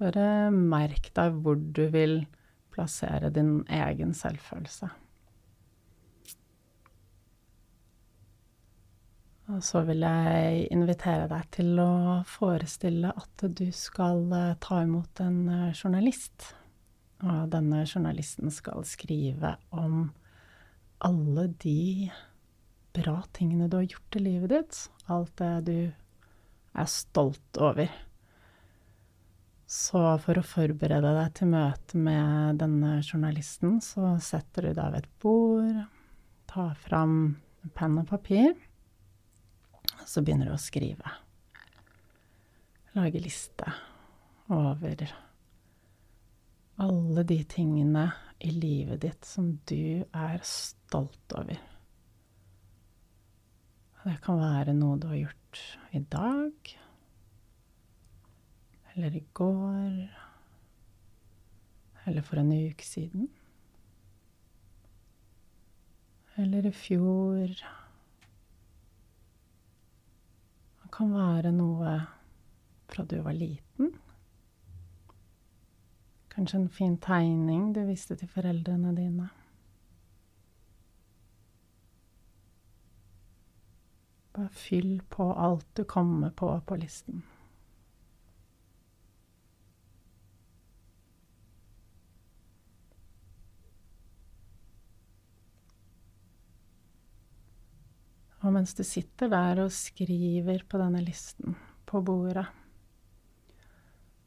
[0.00, 2.22] bare merk deg hvor du vil
[2.72, 4.88] plassere din egen selvfølelse.
[9.52, 15.20] Og så vil jeg invitere deg til å forestille at du skal eh, ta imot
[15.20, 16.54] en eh, journalist.
[17.22, 20.06] Og denne journalisten skal skrive om
[21.04, 22.08] alle de
[22.96, 24.80] bra tingene du har gjort i livet ditt.
[25.12, 25.76] Alt det du
[26.72, 27.92] er stolt over.
[29.68, 35.04] Så for å forberede deg til møte med denne journalisten, så setter du deg ved
[35.04, 35.80] et bord,
[36.48, 37.16] tar fram
[37.76, 38.52] penn og papir,
[40.06, 41.16] så begynner du å skrive.
[42.96, 43.72] Lage liste
[44.52, 45.06] over
[46.82, 48.06] alle de tingene
[48.42, 51.60] i livet ditt som du er stolt over.
[54.02, 55.60] Det kan være noe du har gjort
[55.94, 56.72] i dag,
[58.94, 60.00] eller i går,
[62.02, 63.28] eller for en uke siden,
[66.34, 67.54] eller i fjor.
[70.81, 71.94] Det kan være noe
[72.92, 73.94] fra du var liten.
[76.32, 79.28] Kanskje en fin tegning du viste til foreldrene dine.
[84.32, 87.22] Bare fyll på alt du kommer på på listen.
[98.42, 101.54] Og mens du sitter der og skriver på denne listen
[101.86, 102.48] på bordet,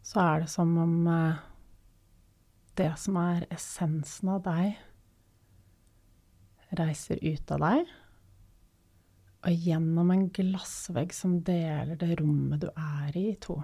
[0.06, 1.44] så er det som om eh,
[2.80, 4.76] det som er essensen av deg,
[6.76, 7.94] reiser ut av deg
[9.46, 13.60] og gjennom en glassvegg som deler det rommet du er i, i to.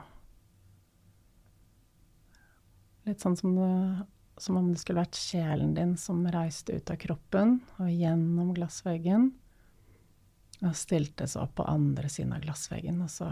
[3.10, 4.06] Litt sånn som, det,
[4.38, 9.32] som om det skulle vært sjelen din som reiste ut av kroppen og gjennom glassveggen
[10.62, 13.32] og stilte seg opp på andre siden av glassveggen, og så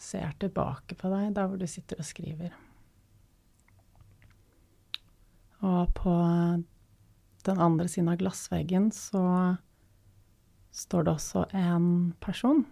[0.00, 2.52] ser tilbake på deg der hvor du sitter og skriver.
[5.60, 6.14] Og på
[7.44, 9.24] den andre siden av glassveggen så
[10.76, 12.64] står det også en person.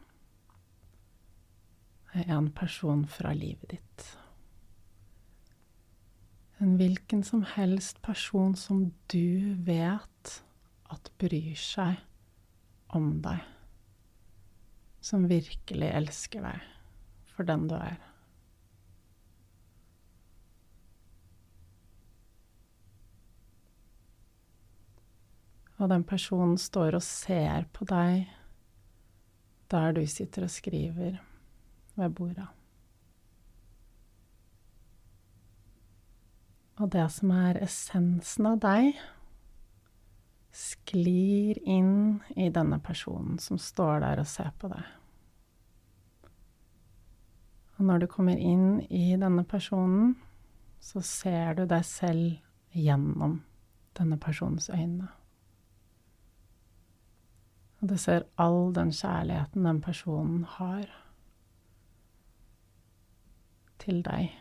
[2.25, 4.07] En person fra livet ditt.
[6.59, 10.39] En hvilken som helst person som du vet
[10.91, 12.01] at bryr seg
[12.97, 13.45] om deg.
[15.05, 16.67] Som virkelig elsker deg
[17.35, 17.99] for den du er.
[25.79, 28.27] Og den personen står og ser på deg
[29.71, 31.19] der du sitter og skriver
[31.95, 32.49] ved bordet.
[36.79, 38.99] Og det som er essensen av deg,
[40.55, 44.87] sklir inn i denne personen som står der og ser på deg.
[47.79, 50.17] Og når du kommer inn i denne personen,
[50.81, 53.39] så ser du deg selv gjennom
[53.99, 55.09] denne personens øyne.
[57.79, 60.89] Og du ser all den kjærligheten den personen har
[63.79, 64.33] til deg.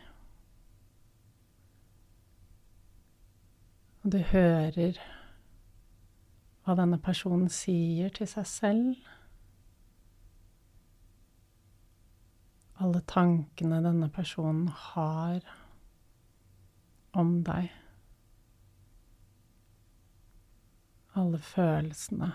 [4.02, 4.98] Og du hører
[6.68, 9.06] hva denne personen sier til seg selv.
[12.84, 15.40] Alle tankene denne personen har
[17.16, 17.72] om deg.
[21.16, 22.34] Alle følelsene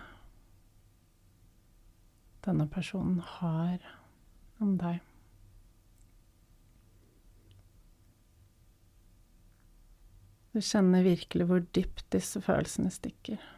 [2.43, 3.86] denne personen har
[4.57, 4.97] om deg.
[10.53, 13.52] Du kjenner virkelig hvor dypt disse følelsene stikker.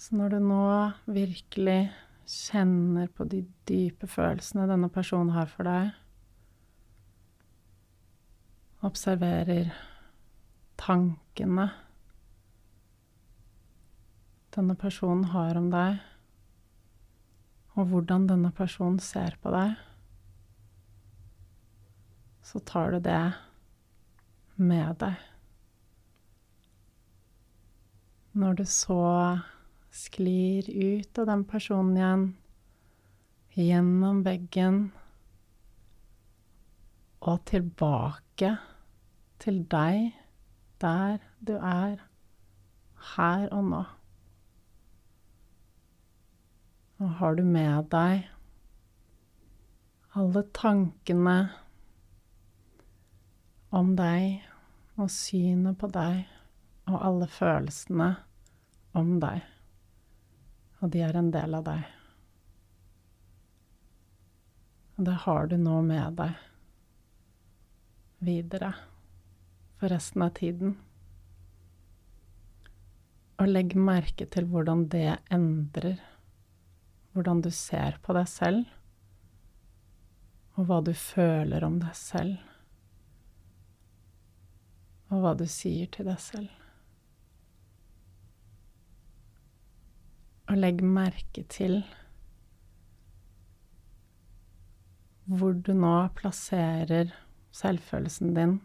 [0.00, 0.66] Så når du nå
[1.12, 1.90] virkelig
[2.24, 5.90] kjenner på de dype følelsene denne personen har for deg,
[8.88, 9.74] observerer
[10.80, 11.68] tankene
[14.56, 16.00] denne personen har om deg,
[17.76, 19.76] og hvordan denne personen ser på deg,
[22.40, 23.20] så tar du det
[24.56, 25.28] med deg.
[28.40, 29.02] Når du så
[29.90, 32.26] sklir ut av den personen igjen,
[33.58, 34.80] gjennom veggen
[37.20, 38.54] og tilbake
[39.42, 40.12] til deg
[40.80, 42.00] der du er
[43.14, 43.82] her og nå.
[47.00, 48.28] Og har du med deg
[50.18, 51.38] alle tankene
[53.76, 54.42] om deg
[55.00, 56.24] og synet på deg
[56.90, 58.10] og alle følelsene
[58.98, 59.59] om deg.
[60.80, 61.88] Og de er en del av deg.
[64.96, 66.46] Og det har du nå med deg
[68.20, 68.74] videre
[69.80, 70.76] for resten av tiden.
[73.40, 76.00] Og legg merke til hvordan det endrer
[77.12, 78.68] hvordan du ser på deg selv,
[80.58, 82.38] og hva du føler om deg selv,
[85.10, 86.59] og hva du sier til deg selv.
[90.50, 91.84] Og legg merke til
[95.30, 97.12] hvor du nå plasserer
[97.54, 98.56] selvfølelsen din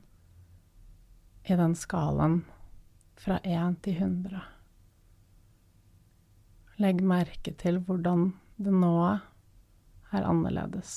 [1.46, 2.40] i den skalaen
[3.22, 4.40] fra 1 til 100.
[6.82, 10.96] Legg merke til hvordan det nå er annerledes.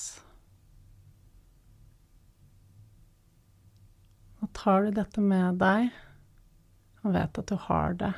[4.39, 5.93] Nå tar du dette med deg
[7.03, 8.11] og vet at du har det,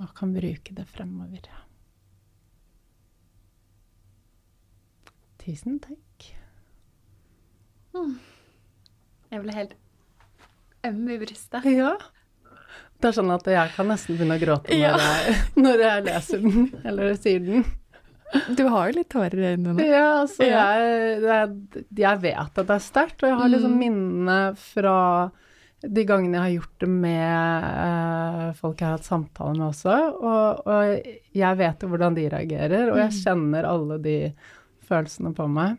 [0.00, 1.50] og kan bruke det fremover.
[5.40, 6.30] Tusen takk.
[7.96, 8.16] Mm.
[9.30, 9.76] Jeg ble helt
[10.86, 11.66] øm i brystet.
[11.70, 11.94] Ja.
[13.00, 14.96] Det er sånn at jeg kan nesten begynne å gråte når, ja.
[15.00, 17.64] jeg, når jeg leser den, eller sier den.
[18.54, 19.86] Du har jo litt tårer i øynene nå.
[19.88, 20.64] Ja, altså ja.
[20.78, 23.80] Jeg, jeg, jeg, vet at det er sterkt, og jeg har liksom mm.
[23.80, 24.98] minnene fra
[25.80, 29.96] de gangene jeg har gjort det med uh, folk jeg har hatt samtale med også,
[30.20, 33.20] og, og, jeg vet jo hvordan de reagerer, og jeg mm.
[33.24, 34.16] kjenner alle de
[34.90, 35.78] følelsene på meg.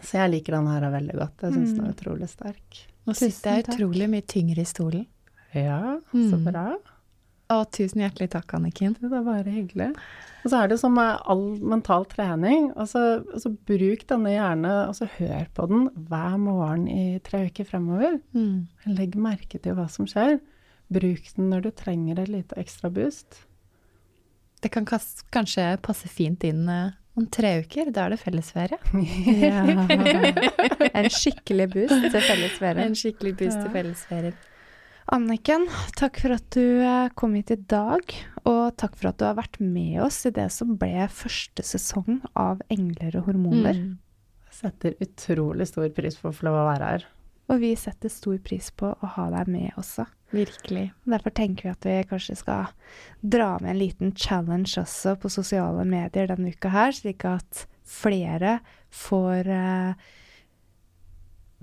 [0.00, 1.46] Så jeg liker den her veldig godt.
[1.46, 1.78] Jeg syns mm.
[1.78, 2.82] den er utrolig sterk.
[3.06, 5.06] Nå sitter jeg utrolig mye tyngre i stolen.
[5.54, 6.46] Ja, så mm.
[6.48, 6.66] bra.
[7.46, 8.96] Å, tusen hjertelig takk, Anniken.
[8.98, 9.92] Det er bare hyggelig.
[10.42, 12.72] Og så er det som med all mental trening.
[12.74, 17.68] Altså, altså bruk denne hjernen, og så hør på den hver morgen i tre uker
[17.68, 18.18] fremover.
[18.34, 18.66] Mm.
[18.90, 20.40] Legg merke til hva som skjer.
[20.90, 23.44] Bruk den når du trenger et lite ekstra boost.
[24.62, 28.78] Det kan kanskje passe fint inn eh, om tre uker, da er det fellesferie.
[29.46, 29.62] Ja.
[30.96, 32.84] en skikkelig boost til fellesferie.
[32.84, 33.64] En skikkelig boost ja.
[33.64, 34.36] til fellesferie.
[35.14, 38.10] Anniken, takk for at du eh, kom hit i dag,
[38.42, 42.24] og takk for at du har vært med oss i det som ble første sesong
[42.34, 43.78] av Engler og hormoner.
[43.78, 43.92] Mm.
[44.50, 47.06] Setter utrolig stor pris på å få lov å være her.
[47.52, 50.08] Og vi setter stor pris på å ha deg med også.
[50.34, 50.90] Virkelig.
[51.06, 52.70] Derfor tenker vi at vi kanskje skal
[53.22, 58.58] dra med en liten challenge også på sosiale medier denne uka her, slik at flere
[58.90, 60.08] får eh,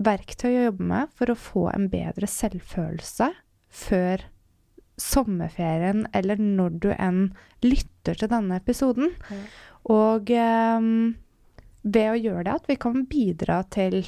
[0.04, 3.30] verktøy å jobbe med for å få en bedre selvfølelse
[3.74, 4.24] før
[5.00, 7.22] sommerferien, eller når du enn
[7.64, 9.12] lytter til denne episoden.
[9.28, 9.46] Mm.
[9.92, 10.90] Og eh,
[11.84, 14.04] ved å gjøre det, at vi kan bidra til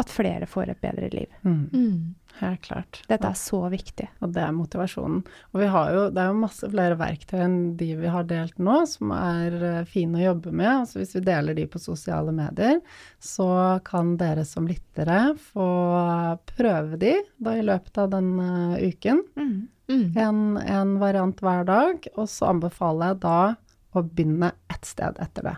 [0.00, 1.30] at flere får et bedre liv.
[1.44, 1.62] Mm.
[1.72, 2.14] Mm.
[2.40, 3.02] Helt klart.
[3.10, 4.06] Dette er så viktig.
[4.24, 5.20] Og det er motivasjonen.
[5.52, 8.56] Og vi har jo, det er jo masse flere verktøy enn de vi har delt
[8.62, 10.70] nå, som er eh, fine å jobbe med.
[10.70, 12.80] Altså hvis vi deler de på sosiale medier,
[13.20, 13.50] så
[13.84, 15.68] kan dere som lyttere få
[16.54, 19.24] prøve de da i løpet av den eh, uken.
[19.36, 19.56] Mm.
[19.90, 20.06] Mm.
[20.22, 23.40] En, en variant hver dag, og så anbefaler jeg da
[23.90, 25.56] å begynne ett sted etter det.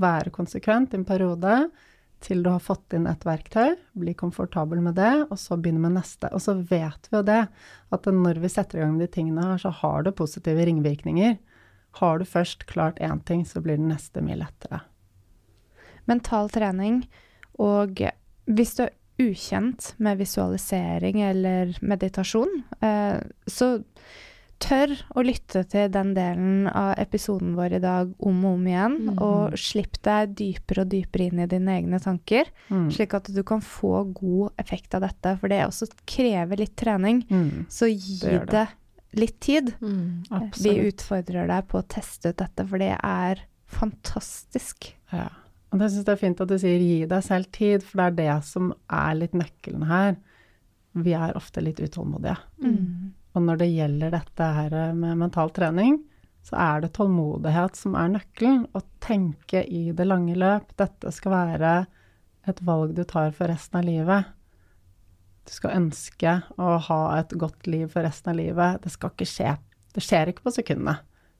[0.00, 1.58] Være konsekvent i en periode
[2.24, 5.96] til du har fått inn et verktøy, bli komfortabel med det, og så begynne med
[5.98, 6.30] neste.
[6.34, 7.42] Og så vet vi jo det,
[7.92, 11.36] at når vi setter i gang de tingene her, så har det positive ringvirkninger.
[12.00, 14.82] Har du først klart én ting, så blir det neste mye lettere.
[16.06, 17.00] mental trening,
[17.58, 17.98] og
[18.46, 23.82] hvis du er ukjent med visualisering eller meditasjon, eh, så
[24.62, 28.96] tør å lytte til den delen av episoden vår i dag om og om igjen,
[29.10, 29.18] mm.
[29.22, 32.88] og slipp deg dypere og dypere inn i dine egne tanker, Mm.
[32.90, 37.24] slik at du kan få god effekt av dette, for det også krever litt trening.
[37.30, 37.66] Mm.
[37.68, 38.50] Så gi Det det.
[38.50, 38.68] det.
[39.20, 39.74] litt tid.
[39.80, 40.24] Mm.
[40.60, 44.92] Vi utfordrer deg på å teste ut dette, for det er fantastisk.
[45.12, 45.28] Ja.
[45.72, 48.06] Og det syns jeg er fint at du sier gi deg selv tid, for det
[48.06, 50.16] er det som er litt nøkkelen her.
[50.96, 52.36] Vi er ofte litt utålmodige.
[52.62, 53.12] Mm.
[53.36, 55.98] Og når det gjelder dette her med mental trening,
[56.46, 58.64] så er det tålmodighet som er nøkkelen.
[58.72, 60.70] Å tenke i det lange løp.
[60.80, 61.74] Dette skal være
[62.48, 64.32] et valg du tar for resten av livet.
[65.46, 68.80] Du skal ønske å ha et godt liv for resten av livet.
[68.82, 69.52] Det skal ikke skje.
[69.94, 70.96] Det skjer ikke på sekundene.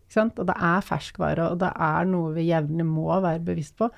[0.06, 0.28] Ikke?
[0.28, 3.88] Og det er ferskvare, og det er noe vi jevnlig må være bevisst på.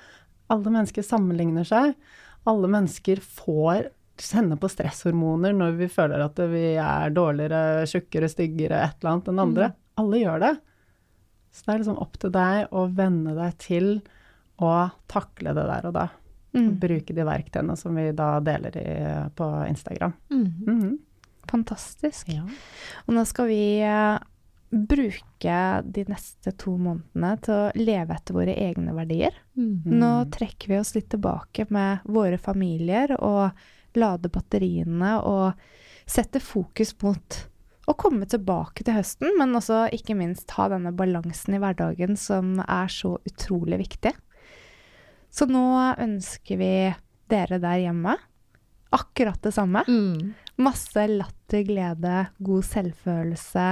[0.49, 1.93] Alle mennesker sammenligner seg.
[2.49, 3.91] Alle mennesker får
[4.23, 9.31] kjenne på stresshormoner når vi føler at vi er dårligere, tjukkere, styggere, et eller annet
[9.31, 9.71] enn andre.
[9.99, 10.53] Alle gjør det.
[11.51, 13.91] Så det er liksom opp til deg å venne deg til
[14.61, 14.73] å
[15.09, 16.07] takle det der og da.
[16.53, 16.71] Mm.
[16.81, 18.89] Bruke de verktøyene som vi da deler i,
[19.35, 20.13] på Instagram.
[20.31, 20.45] Mm.
[20.67, 20.97] -hmm.
[21.49, 22.29] Fantastisk.
[22.29, 22.43] Ja.
[23.05, 24.17] Og nå skal vi eh,
[24.69, 29.33] bruke de neste to månedene til å leve etter våre egne verdier.
[29.57, 29.81] Mm.
[29.85, 33.49] Nå trekker vi oss litt tilbake med våre familier og
[33.97, 37.43] lader batteriene og sette fokus mot
[37.89, 42.59] å komme tilbake til høsten, men også ikke minst ha denne balansen i hverdagen som
[42.65, 44.13] er så utrolig viktig.
[45.29, 45.65] Så nå
[45.97, 46.73] ønsker vi
[47.29, 48.17] dere der hjemme
[48.93, 49.83] akkurat det samme.
[49.87, 50.33] Mm.
[50.61, 53.67] Masse latter, glede, god selvfølelse.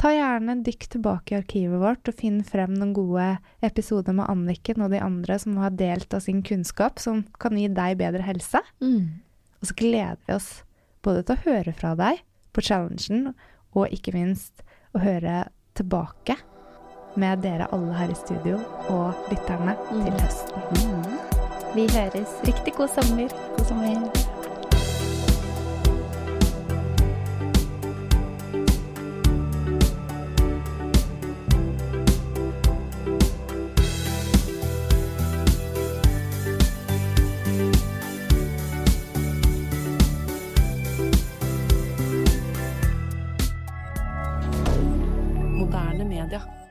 [0.00, 3.26] Ta gjerne en dykk tilbake i arkivet vårt og finn frem noen gode
[3.64, 7.68] episoder med Anniken og de andre som har delt av sin kunnskap, som kan gi
[7.72, 8.62] deg bedre helse.
[8.82, 9.22] Mm.
[9.62, 10.62] Og så gleder vi oss
[11.02, 13.32] både til å høre fra deg på challengen,
[13.72, 15.46] og ikke minst å høre
[15.78, 16.36] tilbake
[17.16, 18.58] med dere alle her i studio
[18.92, 20.20] og lytterne til Mm.
[20.20, 20.62] høsten.
[20.82, 21.18] Mm.
[21.74, 22.28] Vi høres.
[22.44, 23.28] Riktig god sommer.
[23.56, 24.31] God sommer.
[46.32, 46.61] dire